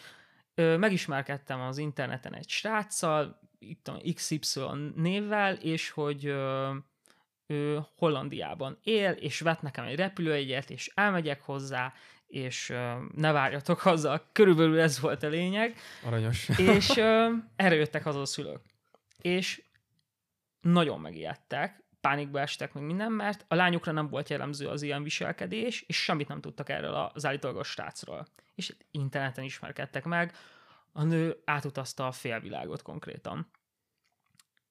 [0.54, 4.60] megismerkedtem az interneten egy sráccal, itt a XY
[4.94, 6.74] névvel, és hogy ö,
[7.46, 11.92] ő Hollandiában él, és vett nekem egy repülőjegyet, és elmegyek hozzá,
[12.26, 12.76] és uh,
[13.14, 15.76] ne várjatok haza, körülbelül ez volt a lényeg.
[16.04, 16.48] Aranyos.
[16.48, 18.60] És uh, erre jöttek haza a szülők.
[19.18, 19.62] És
[20.60, 25.84] nagyon megijedtek, pánikba estek meg minden, mert a lányokra nem volt jellemző az ilyen viselkedés,
[25.86, 28.26] és semmit nem tudtak erről az állítólagos srácról.
[28.54, 30.34] És interneten ismerkedtek meg,
[30.98, 33.50] a nő átutazta a félvilágot konkrétan.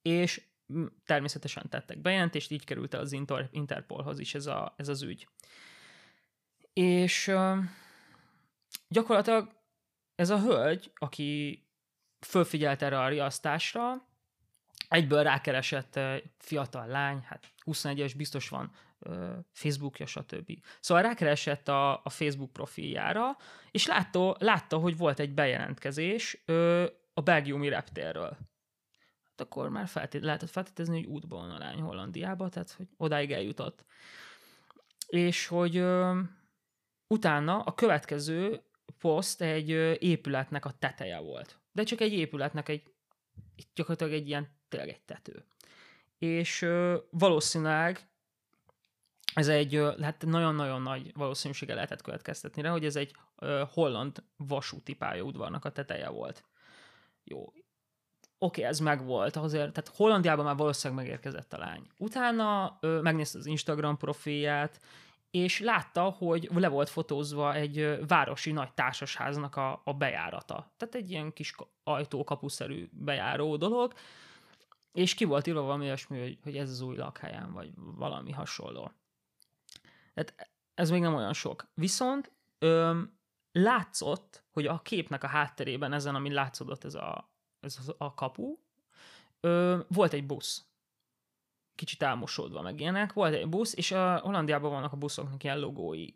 [0.01, 0.41] És
[1.05, 5.27] természetesen tettek bejelentést, így került el az Inter- Interpolhoz is ez, a, ez az ügy.
[6.73, 7.31] És
[8.87, 9.51] gyakorlatilag
[10.15, 11.63] ez a hölgy, aki
[12.19, 14.07] fölfigyelt erre a riasztásra,
[14.87, 15.99] egyből rákeresett
[16.37, 18.71] fiatal lány, hát 21-es biztos van
[19.51, 20.51] Facebookja, stb.
[20.79, 23.37] Szóval rákeresett a, a Facebook profiljára,
[23.71, 26.43] és látta, látta, hogy volt egy bejelentkezés
[27.13, 28.37] a belgiumi reptérről.
[29.23, 33.85] Hát akkor már feltét, lehetett feltételezni, hogy útban a lány Hollandiába, tehát hogy odáig eljutott.
[35.07, 35.83] És hogy
[37.07, 38.61] Utána a következő
[38.99, 39.69] poszt egy
[40.03, 41.59] épületnek a teteje volt.
[41.71, 42.83] De csak egy épületnek egy,
[43.73, 45.45] gyakorlatilag egy ilyen, tényleg egy tető.
[46.17, 48.06] És ö, valószínűleg
[49.37, 53.15] ez egy, hát nagyon-nagyon nagy valószínűsége lehetett következtetni rá, hogy ez egy
[53.73, 56.43] holland vasúti pályaudvarnak a teteje volt.
[57.23, 57.39] Jó.
[57.39, 57.55] Oké,
[58.39, 61.87] okay, ez megvolt, azért, tehát Hollandiában már valószínűleg megérkezett a lány.
[61.97, 64.79] Utána ö, megnézte az Instagram profilját,
[65.31, 70.71] és látta, hogy le volt fotózva egy városi nagy társasháznak a, a bejárata.
[70.77, 73.93] Tehát egy ilyen kis ajtókapuszerű bejáró dolog,
[74.91, 78.91] és ki volt írva valami olyasmi, hogy, hogy ez az új lakhelyem, vagy valami hasonló.
[80.17, 81.67] Tehát ez még nem olyan sok.
[81.73, 83.17] Viszont öm,
[83.51, 88.57] látszott, hogy a képnek a hátterében, ezen, ami látszódott ez a, ez a kapu,
[89.39, 90.65] öm, volt egy busz
[91.75, 93.13] kicsit elmosódva meg ilyenek.
[93.13, 96.07] Volt egy busz, és a Hollandiában vannak a buszoknak ilyen logói.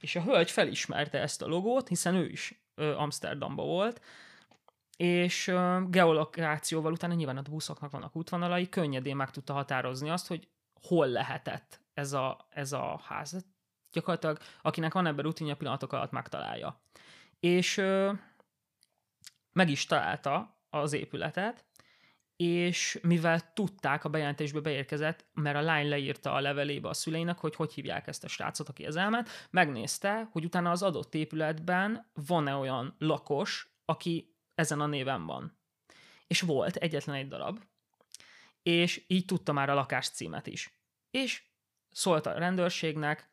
[0.00, 4.00] És a hölgy felismerte ezt a logót, hiszen ő is ö, Amsterdamba volt,
[4.96, 10.48] és ö, geolokációval utána nyilván a buszoknak vannak útvonalai, könnyedén meg tudta határozni azt, hogy
[10.82, 13.46] hol lehetett ez a, ez a ház.
[13.92, 16.82] Gyakorlatilag, akinek van ebben rutinja, pillanatok alatt megtalálja.
[17.40, 18.12] És ö,
[19.52, 21.64] meg is találta az épületet,
[22.36, 27.54] és mivel tudták, a bejelentésbe beérkezett, mert a lány leírta a levelébe a szüleinek, hogy
[27.54, 32.54] hogy hívják ezt a srácot, aki az elment, megnézte, hogy utána az adott épületben van-e
[32.54, 35.58] olyan lakos, aki ezen a néven van.
[36.26, 37.60] És volt egyetlen egy darab,
[38.62, 40.78] és így tudta már a lakás címet is.
[41.10, 41.49] és
[41.90, 43.28] szólt a rendőrségnek,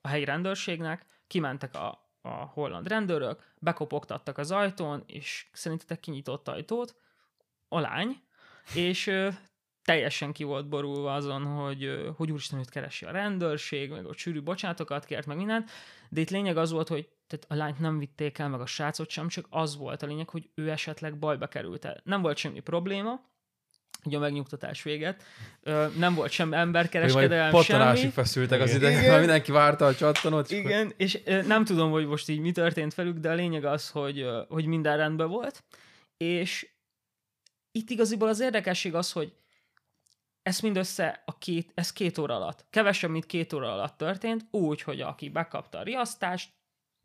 [0.00, 6.96] a helyi rendőrségnek, kimentek a, a holland rendőrök, bekopogtattak az ajtón, és szerintetek kinyitott ajtót,
[7.68, 8.22] a lány,
[8.74, 9.10] és
[9.84, 14.42] teljesen ki volt borulva azon, hogy, hogy úristen őt keresi a rendőrség, meg a sűrű
[14.42, 15.66] bocsátokat kért, meg minden,
[16.08, 19.10] de itt lényeg az volt, hogy tehát a lányt nem vitték el, meg a srácot
[19.10, 22.00] sem, csak az volt a lényeg, hogy ő esetleg bajba került el.
[22.04, 23.20] Nem volt semmi probléma,
[24.06, 25.22] ugye a megnyugtatás véget.
[25.98, 28.10] nem volt sem emberkereskedelem, semmi.
[28.10, 30.50] feszültek az idegen, mindenki várta a csattanót.
[30.50, 30.94] Igen, akkor...
[30.96, 34.66] és nem tudom, hogy most így mi történt velük, de a lényeg az, hogy, hogy
[34.66, 35.64] minden rendben volt,
[36.16, 36.68] és
[37.72, 39.32] itt igaziból az érdekesség az, hogy
[40.42, 44.82] ez mindössze a két, ez két óra alatt, kevesebb, mint két óra alatt történt, úgy,
[44.82, 46.52] hogy aki bekapta a riasztást,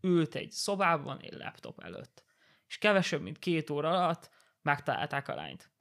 [0.01, 2.23] ült egy szobában egy laptop előtt.
[2.67, 4.29] És kevesebb, mint két óra alatt
[4.61, 5.71] megtalálták a lányt.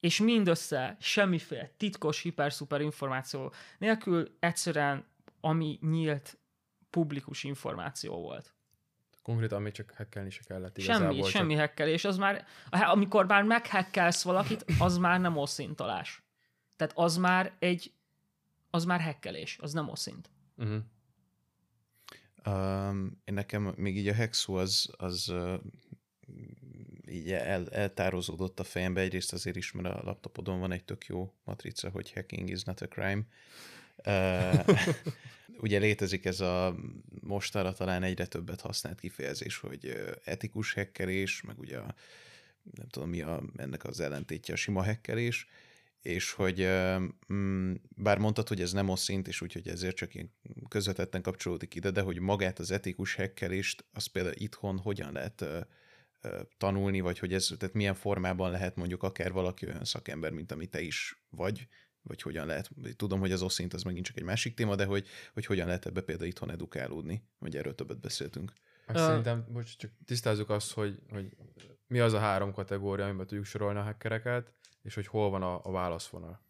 [0.00, 5.04] És mindössze semmiféle titkos, hiper-szuper információ nélkül egyszerűen,
[5.40, 6.38] ami nyílt,
[6.90, 8.54] publikus információ volt.
[9.22, 11.08] Konkrétan még csak hekkelni se kellett igazából.
[11.08, 11.30] Semmi, csak...
[11.30, 12.04] semmi hekkelés.
[12.04, 16.22] Az már, amikor már meghekkelsz valakit, az már nem oszintolás.
[16.76, 17.92] Tehát az már egy,
[18.70, 20.30] az már hekkelés, az nem oszint.
[20.56, 20.82] Uh-huh.
[22.46, 25.60] Um, én nekem még így a hexu az, az uh,
[27.08, 29.00] így el, eltározódott a fejembe.
[29.00, 32.80] Egyrészt azért is, mert a laptopodon van egy tök jó matrica, hogy hacking is not
[32.80, 33.22] a crime.
[34.06, 34.76] Uh,
[35.64, 36.76] ugye létezik ez a
[37.20, 41.94] mostanra talán egyre többet használt kifejezés, hogy etikus hekkelés, meg ugye a,
[42.74, 45.46] nem tudom mi a, ennek az ellentétje a sima hekkelés,
[46.02, 46.68] és hogy
[47.32, 50.32] mm, bár mondtad, hogy ez nem oszint, és úgyhogy ezért csak én
[50.68, 55.44] közvetetten kapcsolódik ide, de hogy magát az etikus hekkelést, az például itthon hogyan lehet
[56.58, 60.66] tanulni, vagy hogy ez, tehát milyen formában lehet mondjuk akár valaki olyan szakember, mint ami
[60.66, 61.68] te is vagy,
[62.02, 65.06] vagy hogyan lehet, tudom, hogy az oszint az megint csak egy másik téma, de hogy,
[65.32, 68.52] hogy hogyan lehet ebbe például itthon edukálódni, hogy erről többet beszéltünk.
[68.86, 71.36] Meg szerintem, most csak tisztázzuk azt, hogy, hogy
[71.86, 74.52] mi az a három kategória, amiben tudjuk sorolni a hackereket,
[74.82, 76.45] és hogy hol van a, a válaszvonal.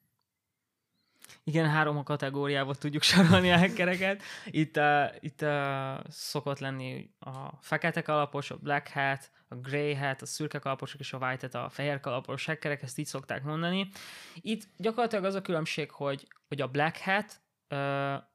[1.44, 4.22] Igen, három a kategóriába tudjuk sorolni a hackereket.
[4.44, 10.22] Itt, uh, itt uh, szokott lenni a fekete kalapos, a black hat, a grey hat,
[10.22, 13.88] a szürke kalaposok és a white hat, a fehér kalapos hackerek, ezt így szokták mondani.
[14.34, 17.40] Itt gyakorlatilag az a különbség, hogy, hogy a black hat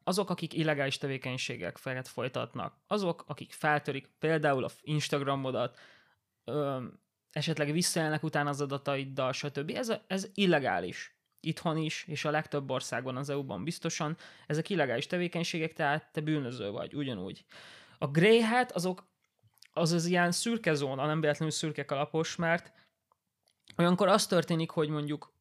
[0.04, 5.80] azok, akik illegális tevékenységek felett folytatnak, azok, akik feltörik például a Instagramodat,
[7.32, 9.72] esetleg visszajelnek utána az adataiddal, stb.
[9.76, 11.16] Ez, ez illegális.
[11.42, 14.18] Itthon is, és a legtöbb országban az EU-ban biztosan.
[14.48, 17.46] Ezek illegális tevékenységek, tehát te bűnöző vagy, ugyanúgy.
[17.98, 19.10] A grey hat azok,
[19.74, 22.72] az az ilyen szürke zóna, nem véletlenül szürke kalapos, mert
[23.78, 25.34] olyankor az történik, hogy mondjuk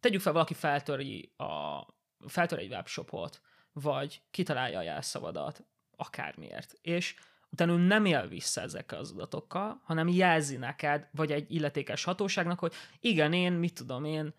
[0.00, 1.80] tegyük fel, valaki feltöri a,
[2.26, 3.40] feltör egy webshopot,
[3.72, 5.64] vagy kitalálja a jelszavadat,
[5.96, 6.72] akármiért.
[6.80, 7.14] És
[7.50, 12.58] utána ő nem él vissza ezekkel az adatokkal, hanem jelzi neked, vagy egy illetékes hatóságnak,
[12.58, 14.34] hogy igen, én, mit tudom én,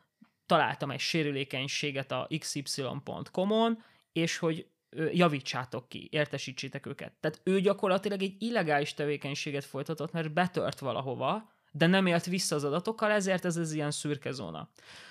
[0.45, 4.67] találtam egy sérülékenységet a xy.com-on, és hogy
[5.11, 7.13] javítsátok ki, értesítsétek őket.
[7.19, 12.63] Tehát ő gyakorlatilag egy illegális tevékenységet folytatott, mert betört valahova, de nem élt vissza az
[12.63, 14.69] adatokkal, ezért ez az ilyen szürke zóna.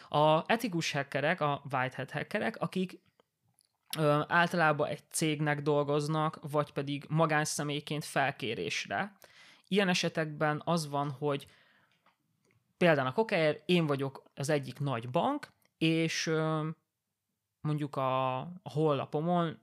[0.09, 3.01] A etikus hackerek, a whitehead hackerek, akik
[3.99, 9.17] ö, általában egy cégnek dolgoznak, vagy pedig magánszemélyként felkérésre.
[9.69, 11.47] Ilyen esetekben az van, hogy
[12.77, 16.33] például a Kokáért én vagyok az egyik nagy bank, és
[17.61, 19.63] mondjuk a, a hollapomon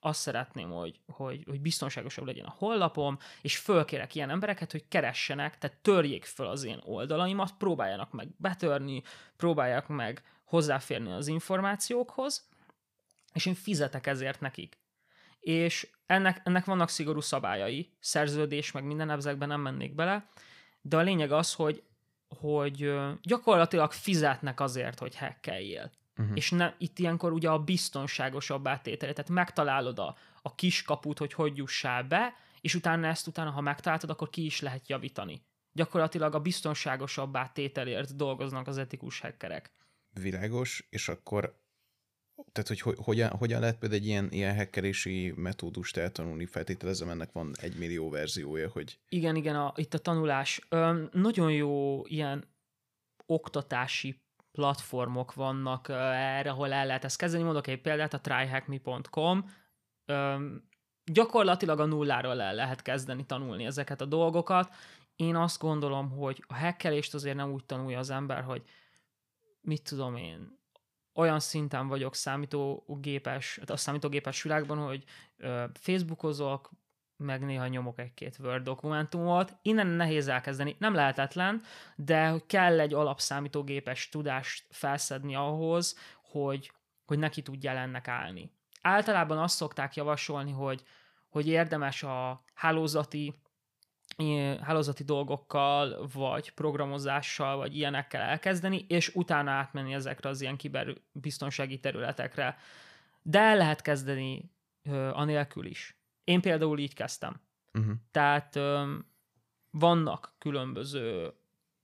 [0.00, 5.58] azt szeretném, hogy, hogy, hogy biztonságosabb legyen a hollapom, és fölkérek ilyen embereket, hogy keressenek,
[5.58, 9.02] tehát törjék föl az én oldalaimat, próbáljanak meg betörni,
[9.36, 12.48] próbálják meg hozzáférni az információkhoz,
[13.32, 14.78] és én fizetek ezért nekik.
[15.40, 20.28] És ennek, ennek vannak szigorú szabályai, szerződés, meg minden ezekben nem mennék bele,
[20.80, 21.82] de a lényeg az, hogy,
[22.38, 25.90] hogy gyakorlatilag fizetnek azért, hogy hackeljél.
[26.16, 26.36] Uh-huh.
[26.36, 31.56] És ne, itt ilyenkor ugye a biztonságosabb átétele, tehát megtalálod a, a kiskaput, hogy hogy
[31.56, 35.42] jussál be, és utána ezt utána, ha megtaláltad, akkor ki is lehet javítani.
[35.72, 39.70] Gyakorlatilag a biztonságosabb átételért dolgoznak az etikus hackerek.
[40.12, 41.59] Világos, és akkor
[42.52, 46.46] tehát, hogy, hogy hogyan, hogyan lehet például egy ilyen, ilyen hackerési metódust eltanulni?
[46.46, 48.98] Feltételezem, ennek van egy millió verziója, hogy...
[49.08, 50.60] Igen, igen, a, itt a tanulás.
[50.68, 52.44] Ö, nagyon jó ilyen
[53.26, 54.20] oktatási
[54.52, 57.42] platformok vannak ö, erre, ahol el lehet ezt kezdeni.
[57.42, 59.50] Mondok egy példát, a tryhackme.com.
[60.04, 60.46] Ö,
[61.04, 64.74] gyakorlatilag a nulláról el lehet kezdeni tanulni ezeket a dolgokat.
[65.16, 68.62] Én azt gondolom, hogy a hackelést azért nem úgy tanulja az ember, hogy
[69.60, 70.59] mit tudom én,
[71.20, 75.04] olyan szinten vagyok számítógépes, a számítógépes világban, hogy
[75.72, 76.70] Facebookozok,
[77.16, 79.56] meg néha nyomok egy-két Word dokumentumot.
[79.62, 80.76] Innen nehéz elkezdeni.
[80.78, 81.62] Nem lehetetlen,
[81.96, 86.72] de kell egy alapszámítógépes tudást felszedni ahhoz, hogy,
[87.04, 88.52] hogy neki tudjál ennek állni.
[88.82, 90.82] Általában azt szokták javasolni, hogy,
[91.28, 93.34] hogy érdemes a hálózati
[94.62, 102.56] hálózati dolgokkal, vagy programozással, vagy ilyenekkel elkezdeni, és utána átmenni ezekre az ilyen kiberbiztonsági területekre.
[103.22, 104.50] De el lehet kezdeni
[104.82, 105.96] ö, anélkül is.
[106.24, 107.40] Én például így kezdtem.
[107.78, 107.94] Uh-huh.
[108.10, 108.94] Tehát ö,
[109.70, 111.32] vannak különböző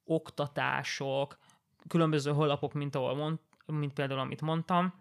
[0.04, 1.38] oktatások,
[1.88, 4.94] különböző honlapok, mint ahol mond, mint például amit mondtam,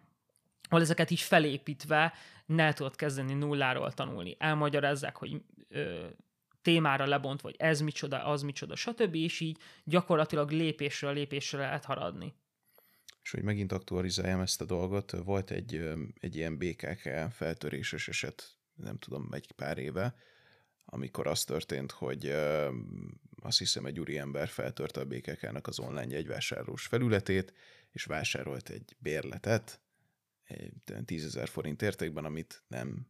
[0.68, 2.14] ahol ezeket is felépítve
[2.46, 4.36] ne tudod kezdeni nulláról tanulni.
[4.40, 6.06] Elmagyarázzák, hogy ö,
[6.66, 9.16] témára lebont, vagy ez micsoda, az micsoda, stb.
[9.16, 12.34] És így gyakorlatilag lépésről lépésre lehet haradni.
[13.22, 15.90] És hogy megint aktualizáljam ezt a dolgot, volt egy,
[16.20, 20.16] egy ilyen BKK feltöréses eset, nem tudom, egy pár éve,
[20.86, 22.34] amikor az történt, hogy
[23.42, 27.54] azt hiszem egy úriember feltörte a BKK-nak az online jegyvásárlós felületét,
[27.92, 29.80] és vásárolt egy bérletet,
[30.44, 30.74] egy
[31.06, 33.08] 10 ezer forint értékben, amit nem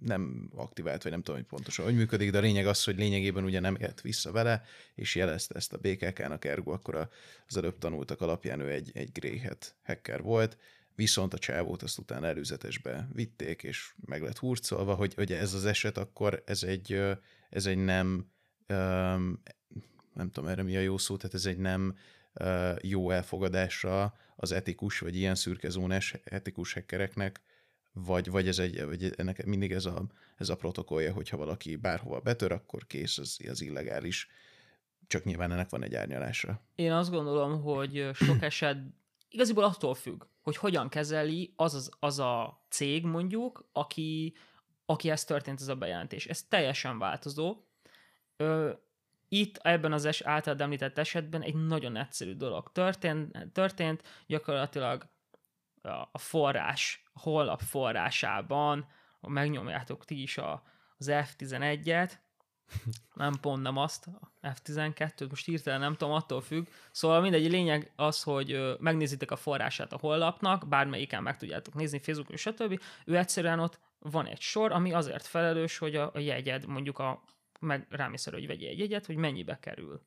[0.00, 3.44] nem aktivált, vagy nem tudom, hogy pontosan hogy működik, de a lényeg az, hogy lényegében
[3.44, 4.62] ugye nem élt vissza vele,
[4.94, 7.08] és jelezte ezt a BKK-nak, ergo akkor
[7.46, 10.56] az előbb tanultak alapján ő egy, egy grey hat hacker volt,
[10.94, 15.64] viszont a csávót azt utána előzetesbe vitték, és meg lett hurcolva, hogy ugye ez az
[15.64, 17.02] eset, akkor ez egy,
[17.50, 18.30] ez egy nem,
[20.14, 21.96] nem tudom erre mi a jó szó, tehát ez egy nem
[22.80, 27.40] jó elfogadásra az etikus, vagy ilyen szürkezónás etikus hackereknek,
[27.92, 30.02] vagy, vagy, ez egy, vagy ennek mindig ez a,
[30.36, 34.28] ez a protokollja, hogyha valaki bárhova betör, akkor kész, az, az illegális.
[35.06, 36.62] Csak nyilván ennek van egy árnyalása.
[36.74, 38.78] Én azt gondolom, hogy sok eset
[39.28, 44.34] igaziból attól függ, hogy hogyan kezeli az, az, az a cég mondjuk, aki,
[44.86, 46.26] aki ezt történt, ez a bejelentés.
[46.26, 47.56] Ez teljesen változó.
[48.36, 48.72] Ö,
[49.28, 55.08] itt ebben az es, általad említett esetben egy nagyon egyszerű dolog történt, történt gyakorlatilag
[55.88, 58.86] a forrás, a honlap forrásában,
[59.20, 60.62] megnyomjátok ti is a,
[60.98, 62.12] az F11-et,
[63.14, 66.66] nem pont nem azt, a F12-t, most hirtelen nem tudom, attól függ.
[66.90, 72.36] Szóval mindegy, lényeg az, hogy megnézitek a forrását a honlapnak, bármelyiken meg tudjátok nézni, Facebookon,
[72.36, 72.82] stb.
[73.04, 77.22] Ő egyszerűen ott van egy sor, ami azért felelős, hogy a, a jegyed, mondjuk a,
[77.60, 80.02] meg rámész hogy vegyél egy jegyet, hogy mennyibe kerül.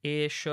[0.00, 0.48] És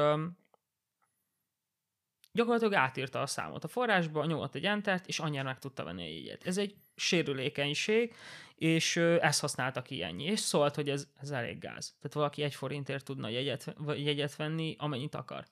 [2.38, 6.14] gyakorlatilag átírta a számot a forrásba, nyomott egy entert, és annyira meg tudta venni a
[6.14, 6.46] jegyet.
[6.46, 8.14] Ez egy sérülékenység,
[8.56, 10.24] és ezt használta ki ennyi.
[10.24, 11.88] És szólt, hogy ez, ez elég gáz.
[11.88, 15.46] Tehát valaki egy forintért tudna jegyet, jegyet venni, amennyit akar.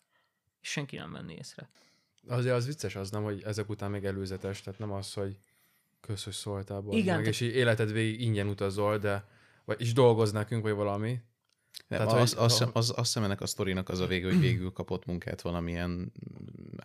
[0.61, 1.69] És senki nem venni észre.
[2.27, 5.37] Azért az vicces az nem, hogy ezek után még előzetes, tehát nem az, hogy
[6.01, 7.29] köszönös szóltál, Igen, meg, te...
[7.29, 9.27] és életed végig ingyen utazol, de
[9.65, 11.19] vagy is dolgoz nekünk, vagy valami,
[11.87, 14.71] tehát az, az, az, az, azt hiszem ennek a sztorinak az a vége, hogy végül
[14.71, 16.11] kapott munkát valamilyen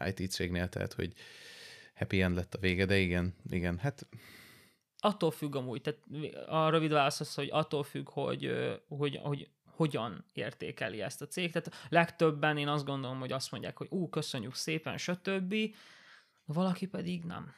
[0.07, 1.13] IT cégnél, tehát hogy
[1.95, 4.07] happy end lett a vége, de igen, igen, hát...
[4.99, 6.01] Attól függ amúgy, tehát
[6.49, 8.51] a rövid válasz az, hogy attól függ, hogy,
[8.89, 11.53] hogy, hogy hogyan értékeli ezt a cég.
[11.53, 15.55] Tehát legtöbben én azt gondolom, hogy azt mondják, hogy ú, köszönjük szépen, stb.
[16.45, 17.53] Valaki pedig nem.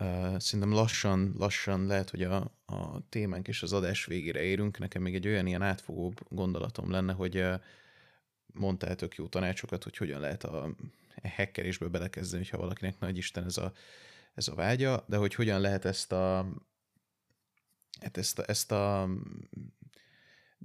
[0.00, 2.36] Uh, szerintem lassan, lassan lehet, hogy a,
[2.66, 4.78] a témánk és az adás végére érünk.
[4.78, 7.60] Nekem még egy olyan ilyen átfogóbb gondolatom lenne, hogy uh,
[8.52, 10.74] mondtál tök jó tanácsokat, hogy hogyan lehet a
[11.36, 13.72] hackerésbe belekezdeni, hogyha valakinek nagy Isten ez a,
[14.34, 16.46] ez a vágya, de hogy hogyan lehet ezt a,
[18.00, 19.08] hát ezt a, ezt a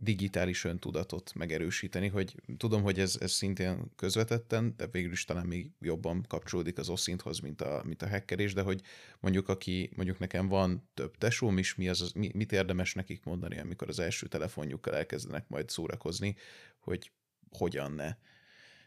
[0.03, 5.71] digitális öntudatot megerősíteni, hogy tudom, hogy ez, ez szintén közvetetten, de végül is talán még
[5.79, 8.81] jobban kapcsolódik az oszinthoz, mint a, mint a hackerés, de hogy
[9.19, 13.59] mondjuk aki, mondjuk nekem van több tesóm is, mi az, az, mit érdemes nekik mondani,
[13.59, 16.35] amikor az első telefonjukkal elkezdenek majd szórakozni,
[16.79, 17.11] hogy
[17.49, 18.15] hogyan ne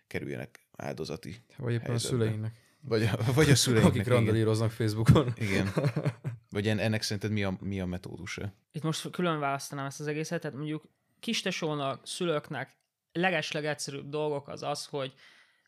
[0.07, 1.95] kerüljenek áldozati Vagy éppen helyzetbe.
[1.95, 2.63] a szüleinknek.
[2.81, 3.95] Vagy a, vagy a szüleinknek.
[3.95, 5.33] Akik randalíroznak Facebookon.
[5.37, 5.69] Igen.
[6.51, 8.55] Vagy ennek szerinted mi a, mi a metódusa?
[8.73, 10.85] Itt most külön választanám ezt az egészet, tehát mondjuk
[11.25, 12.77] kistesónak, szülőknek
[13.13, 15.15] legesleg egyszerűbb dolgok az az, hogy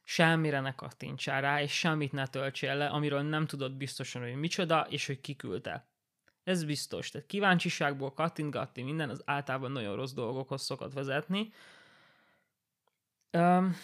[0.04, 4.86] semmire ne kattintsál rá, és semmit ne töltsél le, amiről nem tudod biztosan, hogy micsoda,
[4.90, 5.88] és hogy kiküldte.
[6.44, 7.11] Ez biztos.
[7.11, 11.52] Tehát kíváncsiságból kattintgatni minden, az általában nagyon rossz dolgokhoz szokott vezetni.
[13.32, 13.76] Um,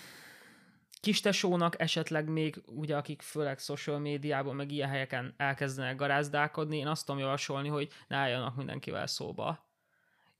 [1.00, 7.06] kistesónak esetleg még, ugye akik főleg social médiában, meg ilyen helyeken elkezdenek garázdálkodni, én azt
[7.06, 9.70] tudom javasolni, hogy ne álljanak mindenkivel szóba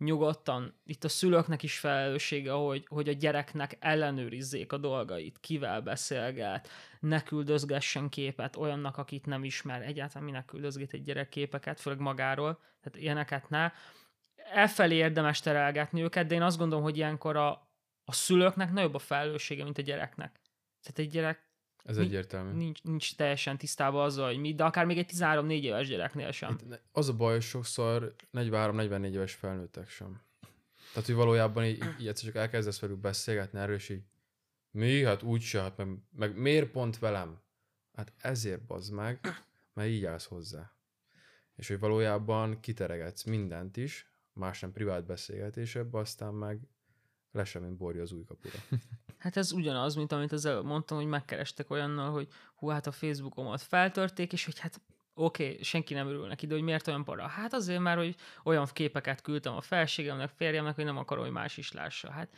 [0.04, 6.68] nyugodtan, itt a szülőknek is felelőssége, hogy, hogy a gyereknek ellenőrizzék a dolgait, kivel beszélget,
[7.00, 12.60] ne küldözgessen képet olyannak, akit nem ismer, egyáltalán minek küldözget egy gyerek képeket, főleg magáról,
[12.80, 13.72] tehát ilyeneket ne.
[14.52, 17.50] Elfelé érdemes terelgetni őket, de én azt gondolom, hogy ilyenkor a,
[18.04, 20.40] a szülőknek nagyobb a felelőssége, mint a gyereknek.
[20.82, 21.51] Tehát egy gyerek
[21.82, 22.52] ez egyértelmű.
[22.52, 26.58] Nincs, nincs teljesen tisztában azzal, hogy mi, de akár még egy 13-4 éves gyereknél sem.
[26.60, 30.20] Itt az a baj, hogy sokszor 43-44 éves felnőttek sem.
[30.92, 34.02] Tehát, hogy valójában így, így egyszer csak elkezdesz velük beszélgetni erről, és így
[34.70, 35.04] mi?
[35.04, 37.40] Hát úgyse, hát meg, meg miért pont velem?
[37.96, 39.20] Hát ezért bazd meg,
[39.72, 40.72] mert így állsz hozzá.
[41.56, 46.60] És hogy valójában kiteregetsz mindent is, más nem privát beszélgetésebb, aztán meg
[47.32, 48.54] le sem, mint borja az új kapura.
[49.22, 52.92] Hát ez ugyanaz, mint amit az előbb mondtam, hogy megkerestek olyannal, hogy hú, hát a
[52.92, 54.80] Facebookomat feltörték, és hogy hát
[55.14, 57.26] oké, okay, senki nem örül neki, de hogy miért olyan para?
[57.26, 61.56] Hát azért már, hogy olyan képeket küldtem a felségemnek, férjemnek, hogy nem akarom, hogy más
[61.56, 62.10] is lássa.
[62.10, 62.34] Hát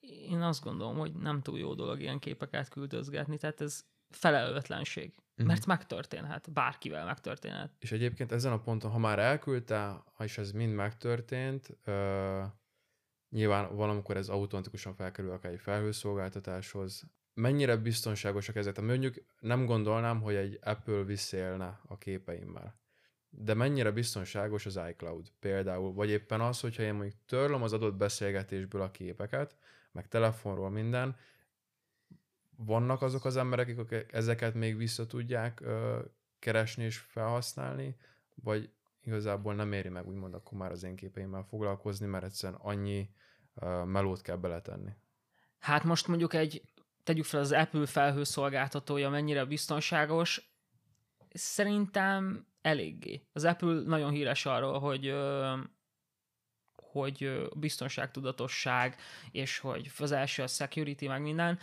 [0.00, 5.12] én azt gondolom, hogy nem túl jó dolog ilyen képeket küldözgetni, tehát ez felelőtlenség.
[5.30, 5.46] Uh-huh.
[5.46, 7.72] Mert megtörténhet, bárkivel megtörténhet.
[7.78, 12.44] És egyébként ezen a ponton, ha már elküldte, és ez mind megtörtént, uh
[13.30, 17.02] Nyilván valamikor ez automatikusan felkerül akár egy felhőszolgáltatáshoz.
[17.34, 18.80] Mennyire biztonságosak ezek?
[18.80, 22.78] Mondjuk nem gondolnám, hogy egy Apple visszélne a képeimmel.
[23.30, 25.92] De mennyire biztonságos az iCloud például?
[25.92, 29.56] Vagy éppen az, hogyha én mondjuk törlöm az adott beszélgetésből a képeket,
[29.92, 31.16] meg telefonról minden,
[32.56, 35.98] vannak azok az emberek, akik ezeket még vissza tudják ö,
[36.38, 37.96] keresni és felhasználni,
[38.34, 38.70] vagy
[39.08, 43.10] igazából nem éri meg úgymond akkor már az én képeimmel foglalkozni, mert egyszerűen annyi
[43.54, 44.90] uh, melót kell beletenni.
[45.58, 46.62] Hát most mondjuk egy,
[47.02, 50.50] tegyük fel az Apple felhőszolgáltatója mennyire biztonságos,
[51.32, 53.26] szerintem eléggé.
[53.32, 55.14] Az Apple nagyon híres arról, hogy
[56.90, 58.96] hogy biztonságtudatosság,
[59.30, 61.58] és hogy az első a security, meg minden.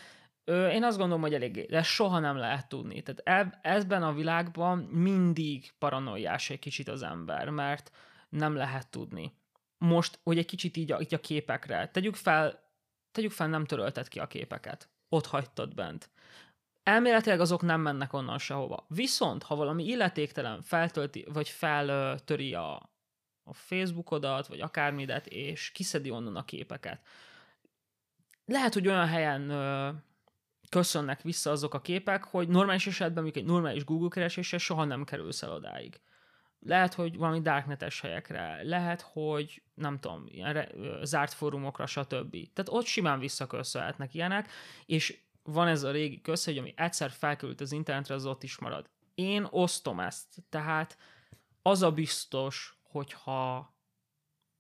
[0.46, 3.02] Én azt gondolom, hogy eléggé, de soha nem lehet tudni.
[3.02, 7.92] Tehát ebben a világban mindig paranoiás egy kicsit az ember, mert
[8.30, 9.34] nem lehet tudni.
[9.78, 12.64] Most, hogy egy kicsit így a, így a képekre, tegyük fel,
[13.12, 14.90] tegyük fel, nem törölted ki a képeket.
[15.10, 16.10] Ott hagytad bent.
[16.84, 18.86] Elméletileg azok nem mennek onnan sehova.
[18.90, 22.76] Viszont, ha valami illetéktelen feltölti, vagy feltöri a,
[23.44, 27.02] a Facebookodat, vagy akármidet, és kiszedi onnan a képeket,
[28.46, 29.52] lehet, hogy olyan helyen
[30.70, 35.04] köszönnek vissza azok a képek, hogy normális esetben, mondjuk egy normális Google kereséssel soha nem
[35.04, 36.00] kerülsz el odáig.
[36.60, 40.68] Lehet, hogy valami darknetes helyekre, lehet, hogy nem tudom, ilyen
[41.04, 42.32] zárt fórumokra, stb.
[42.54, 44.50] Tehát ott simán visszaköszönhetnek ilyenek,
[44.86, 48.58] és van ez a régi kösz, hogy ami egyszer felkerült az internetre, az ott is
[48.58, 48.90] marad.
[49.16, 50.98] Én osztom ezt, tehát
[51.62, 53.74] az a biztos, hogyha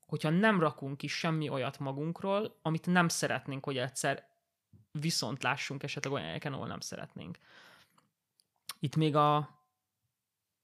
[0.05, 4.27] hogyha nem rakunk ki semmi olyat magunkról, amit nem szeretnénk, hogy egyszer
[4.99, 7.37] viszont lássunk esetleg olyan helyeken, ahol nem szeretnénk.
[8.79, 9.55] Itt még a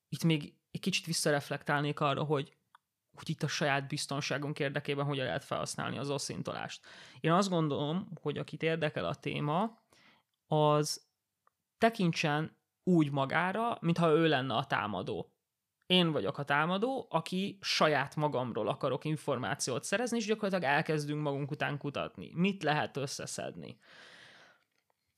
[0.09, 2.57] itt még egy kicsit visszareflektálnék arra, hogy,
[3.13, 6.85] hogy itt a saját biztonságunk érdekében hogyan lehet felhasználni az osszintolást.
[7.19, 9.81] Én azt gondolom, hogy akit érdekel a téma,
[10.47, 11.05] az
[11.77, 15.33] tekintsen úgy magára, mintha ő lenne a támadó.
[15.85, 21.77] Én vagyok a támadó, aki saját magamról akarok információt szerezni, és gyakorlatilag elkezdünk magunk után
[21.77, 22.31] kutatni.
[22.33, 23.77] Mit lehet összeszedni?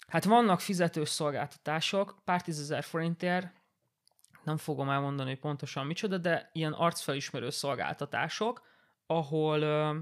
[0.08, 3.62] Hát vannak fizetős szolgáltatások, pár tízezer forintért,
[4.43, 8.62] nem fogom elmondani, hogy pontosan micsoda, de ilyen arcfelismerő szolgáltatások,
[9.06, 9.99] ahol ö,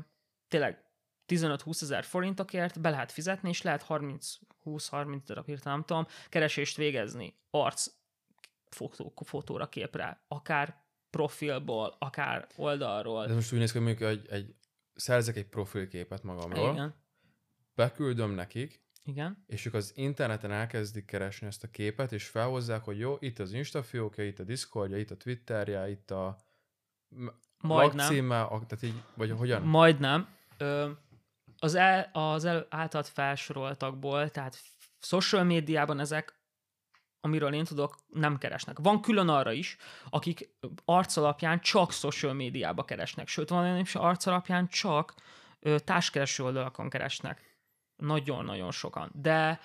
[0.47, 0.83] tényleg
[1.27, 7.39] 15-20 ezer forintokért be lehet fizetni, és lehet 30-20-30 darab hirtelen, nem tudom, keresést végezni
[7.49, 7.87] arc
[8.69, 13.25] fotó, fotóra, képre, akár profilból, akár oldalról.
[13.25, 14.55] De most úgy néz ki, hogy egy, egy
[14.95, 16.95] szerzek egy profilképet magamról, Igen.
[17.75, 19.43] beküldöm nekik, igen.
[19.47, 23.53] És ők az interneten elkezdik keresni ezt a képet, és felhozzák, hogy jó, itt az
[23.53, 26.37] Insta fiókja, itt a Discordja, itt a Twitterje, itt a
[27.61, 29.61] lakcíme, a, tehát így, vagy hogyan?
[29.61, 30.27] Majdnem.
[30.57, 30.89] Ö,
[31.59, 34.57] az, el, az el, általad felsoroltakból, tehát
[34.99, 36.39] social médiában ezek,
[37.21, 38.79] amiről én tudok, nem keresnek.
[38.79, 39.77] Van külön arra is,
[40.09, 40.49] akik
[40.85, 45.13] arc alapján csak social médiába keresnek, sőt van olyan is arc alapján csak
[45.59, 47.50] ö, társkereső oldalakon keresnek
[48.01, 49.11] nagyon-nagyon sokan.
[49.13, 49.59] De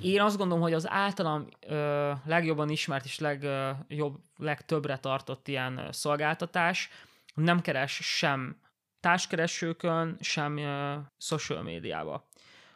[0.00, 6.88] én azt gondolom, hogy az általam ö, legjobban ismert és legjobb, legtöbbre tartott ilyen szolgáltatás
[7.34, 8.56] nem keres sem
[9.00, 12.28] társkeresőkön, sem ö, social médiába,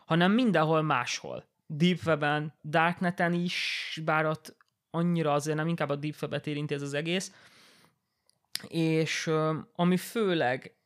[0.07, 1.45] hanem mindenhol máshol.
[1.67, 2.19] Deep
[2.65, 4.57] Darkneten is, bár ott
[4.91, 7.33] annyira azért nem inkább a Deep Web-et érinti ez az egész,
[8.69, 10.77] és ö, ami főleg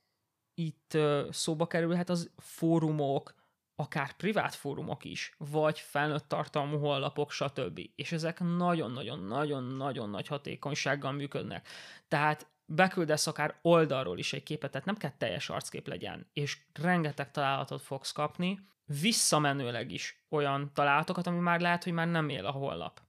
[0.55, 0.99] itt
[1.31, 3.35] szóba kerülhet, az fórumok,
[3.81, 7.81] akár privát fórumok is, vagy felnőtt tartalmú honlapok, stb.
[7.95, 11.69] És ezek nagyon-nagyon-nagyon-nagyon nagy hatékonysággal működnek.
[12.09, 17.31] Tehát beküldesz akár oldalról is egy képet, tehát nem kell teljes arckép legyen, és rengeteg
[17.31, 18.61] találatot fogsz kapni,
[19.01, 23.01] visszamenőleg is olyan találatokat, ami már lehet, hogy már nem él a honlap.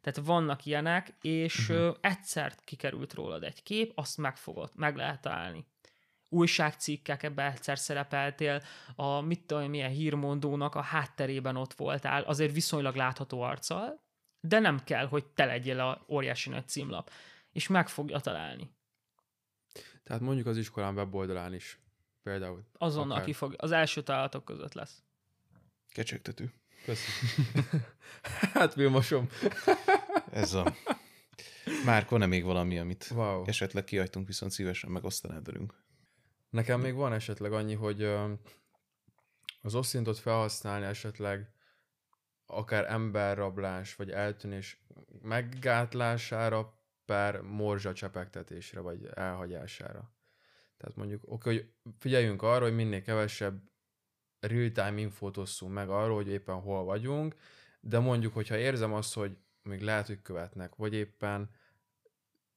[0.00, 1.96] Tehát vannak ilyenek, és uh-huh.
[2.00, 5.66] egyszer kikerült rólad egy kép, azt megfogod, meg lehet találni.
[6.32, 8.62] Újságcikkek, ebbe egyszer szerepeltél,
[8.96, 14.02] a mit tudom, milyen hírmondónak a hátterében ott voltál, azért viszonylag látható arccal,
[14.40, 17.10] de nem kell, hogy te legyél a óriási nagy címlap,
[17.52, 18.70] és meg fogja találni.
[20.02, 21.80] Tehát mondjuk az iskolán weboldalán is
[22.22, 22.64] például.
[22.78, 23.24] Azonnal akár...
[23.24, 25.02] kifog, az első találatok között lesz.
[25.88, 26.52] Kecsegtető.
[26.84, 27.60] Köszönöm.
[28.54, 29.28] hát Vilmosom.
[30.30, 30.74] Ez a...
[31.84, 33.44] Márk, van-e még valami, amit wow.
[33.46, 35.74] esetleg kiajtunk, viszont szívesen megosztanád velünk?
[36.52, 38.02] Nekem még van esetleg annyi, hogy
[39.62, 41.52] az osszintot felhasználni esetleg
[42.46, 44.84] akár emberrablás, vagy eltűnés
[45.22, 50.14] meggátlására per morzsa csepegtetésre, vagy elhagyására.
[50.76, 53.62] Tehát mondjuk, oké, hogy figyeljünk arra, hogy minél kevesebb
[54.40, 57.36] real-time infót osszunk meg arról, hogy éppen hol vagyunk,
[57.80, 61.50] de mondjuk, hogyha érzem azt, hogy még lehet, hogy követnek, vagy éppen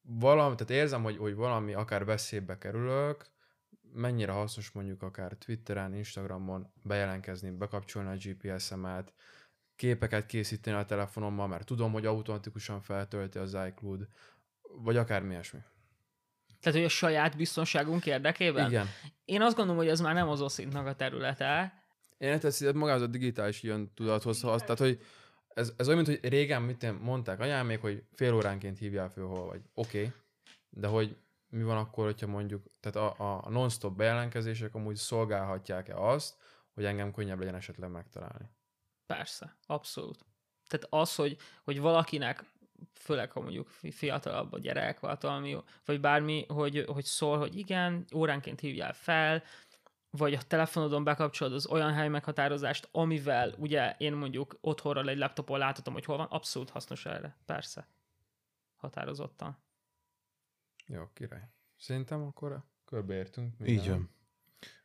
[0.01, 3.33] valami, tehát érzem, hogy, hogy valami akár veszélybe kerülök,
[3.95, 9.13] mennyire hasznos mondjuk akár Twitteren, Instagramon bejelentkezni, bekapcsolni a GPS-emet,
[9.75, 14.07] képeket készíteni a telefonommal, mert tudom, hogy automatikusan feltölti az iCloud,
[14.61, 15.59] vagy akármi ilyesmi.
[16.59, 18.69] Tehát, hogy a saját biztonságunk érdekében?
[18.69, 18.87] Igen.
[19.25, 21.83] Én azt gondolom, hogy ez már nem az oszintnak a területe.
[22.17, 25.01] Én teszi, magához a digitális ilyen tudathoz, az, tehát, hogy
[25.47, 29.27] ez, ez olyan, mint hogy régen mit mondták anyám még, hogy fél óránként hívjál föl,
[29.27, 29.61] hol vagy.
[29.73, 30.11] Oké, okay.
[30.69, 31.17] de hogy
[31.55, 36.37] mi van akkor, hogyha mondjuk, tehát a, a non-stop bejelentkezések amúgy szolgálhatják-e azt,
[36.73, 38.49] hogy engem könnyebb legyen esetleg megtalálni?
[39.05, 40.25] Persze, abszolút.
[40.67, 42.43] Tehát az, hogy, hogy valakinek
[42.93, 48.59] főleg ha mondjuk fiatalabb a gyerek, valami, vagy bármi, hogy, hogy szól, hogy igen, óránként
[48.59, 49.43] hívjál fel,
[50.09, 55.59] vagy a telefonodon bekapcsolod az olyan hely meghatározást, amivel ugye én mondjuk otthonról egy laptopon
[55.59, 57.87] láthatom, hogy hol van, abszolút hasznos erre, persze.
[58.75, 59.64] Határozottan.
[60.87, 61.49] Jó, király.
[61.77, 63.57] Szerintem akkor körbeértünk.
[63.57, 63.75] Minden.
[63.75, 64.09] Így van.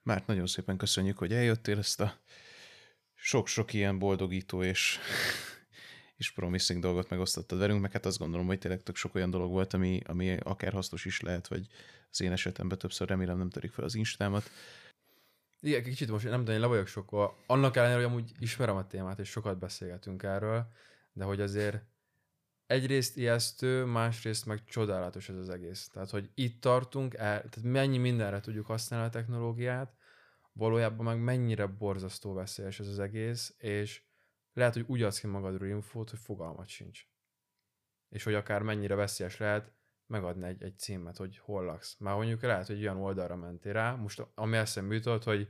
[0.03, 2.19] Már nagyon szépen köszönjük, hogy eljöttél ezt a
[3.15, 4.99] sok-sok ilyen boldogító és
[6.21, 9.51] és promising dolgot megosztottad velünk, meg hát azt gondolom, hogy tényleg tök sok olyan dolog
[9.51, 11.67] volt, ami, ami akár hasznos is lehet, vagy
[12.11, 14.51] az én esetemben többször remélem nem törik fel az instámat.
[15.61, 17.37] Igen, kicsit most nem tudom, én le vagyok sokkal.
[17.47, 20.73] Annak ellenére, hogy amúgy ismerem a témát, és sokat beszélgetünk erről,
[21.13, 21.83] de hogy azért
[22.71, 25.89] egyrészt ijesztő, másrészt meg csodálatos ez az egész.
[25.89, 29.95] Tehát, hogy itt tartunk, el, tehát mennyi mindenre tudjuk használni a technológiát,
[30.53, 34.03] valójában meg mennyire borzasztó veszélyes ez az egész, és
[34.53, 37.07] lehet, hogy úgy adsz ki magadról infót, hogy fogalmat sincs.
[38.09, 39.73] És hogy akár mennyire veszélyes lehet
[40.07, 41.97] megadni egy, egy címet, hogy hol laksz.
[41.99, 45.49] Már mondjuk lehet, hogy olyan oldalra mentél rá, most ami eszembe jutott, hogy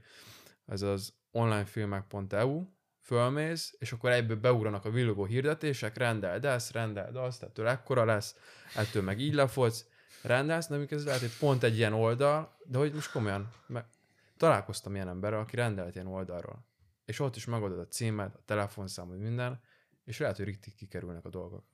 [0.66, 2.64] ez az onlinefilmek.eu,
[3.10, 8.36] fölmész, és akkor egyből beugranak a villogó hirdetések, rendeld ezt, rendeld azt, ettől ekkora lesz,
[8.76, 9.86] ettől meg így lefolysz,
[10.22, 13.84] rendelsz, nem ez lehet, hogy pont egy ilyen oldal, de hogy most komolyan, meg
[14.36, 16.68] találkoztam ilyen emberrel, aki rendelt ilyen oldalról
[17.10, 19.60] és ott is megadod a címet, a telefonszámod, minden,
[20.04, 21.64] és lehet, hogy riktig kikerülnek a dolgok.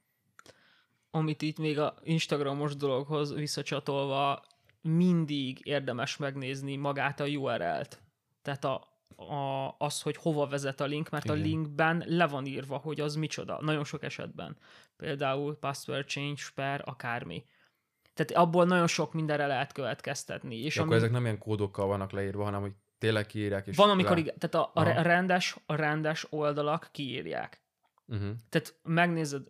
[1.11, 4.45] Amit itt még a Instagramos dologhoz visszacsatolva,
[4.81, 8.03] mindig érdemes megnézni magát a URL-t.
[8.43, 11.37] Tehát a, a, az, hogy hova vezet a link, mert Igen.
[11.37, 13.59] a linkben le van írva, hogy az micsoda.
[13.61, 14.57] Nagyon sok esetben.
[14.97, 17.45] Például password change per akármi.
[18.15, 20.57] Tehát abból nagyon sok mindenre lehet következtetni.
[20.57, 20.97] És akkor ami...
[20.97, 23.67] ezek nem ilyen kódokkal vannak leírva, hanem hogy tényleg kiírják.
[23.67, 27.63] És Van, amikor igen, tehát a, a, rendes, a rendes oldalak kiírják.
[28.07, 28.31] Uh-huh.
[28.49, 29.43] Tehát megnézed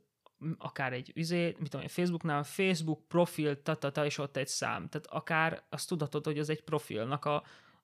[0.58, 4.88] akár egy üzé, mit tudom, Facebooknál, Facebook profil, tatata, és ott egy szám.
[4.88, 7.42] Tehát akár azt tudhatod, hogy az egy profilnak a,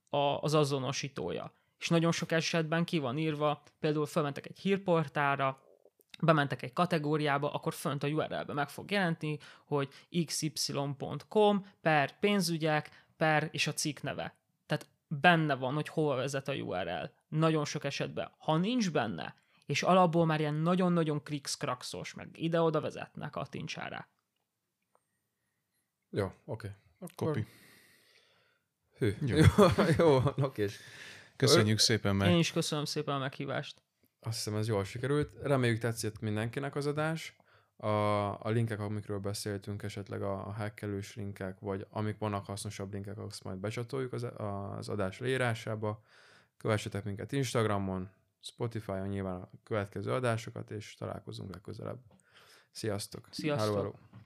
[0.09, 1.53] a, az azonosítója.
[1.83, 5.63] És nagyon sok esetben ki van írva, például felmentek egy hírportára,
[6.21, 9.89] bementek egy kategóriába, akkor fönt a URL-be meg fog jelenteni, hogy
[10.27, 14.35] xy.com per pénzügyek per és a cikk neve
[15.21, 17.05] benne van, hogy hova vezet a URL.
[17.29, 18.31] Nagyon sok esetben.
[18.39, 19.37] Ha nincs benne,
[19.67, 24.09] és alapból már ilyen nagyon-nagyon krikszkrakszos, meg ide-oda vezetnek a tincsára.
[26.11, 26.35] Jó, oké.
[26.45, 26.71] Okay.
[26.99, 27.29] Akkor...
[27.29, 27.47] Kopi.
[28.99, 29.15] Hű.
[29.27, 29.45] Jó, jó,
[29.99, 30.69] jó oké.
[31.47, 32.31] Köszönjük szépen meg.
[32.31, 33.83] Én is köszönöm szépen a meghívást.
[34.21, 35.31] Azt hiszem ez jól sikerült.
[35.43, 37.37] Reméljük tetszett mindenkinek az adás.
[37.77, 37.87] A,
[38.47, 43.45] a linkek, amikről beszéltünk, esetleg a, a hackelős linkek, vagy amik vannak hasznosabb linkek, azt
[43.45, 46.03] majd becsatoljuk az, az adás leírásába.
[46.57, 48.11] Kövessetek minket Instagramon,
[48.41, 52.01] Spotify-on nyilván a következő adásokat, és találkozunk legközelebb.
[52.71, 53.29] Sziasztok!
[53.31, 53.75] Sziasztok!
[53.75, 54.12] Hello, hello.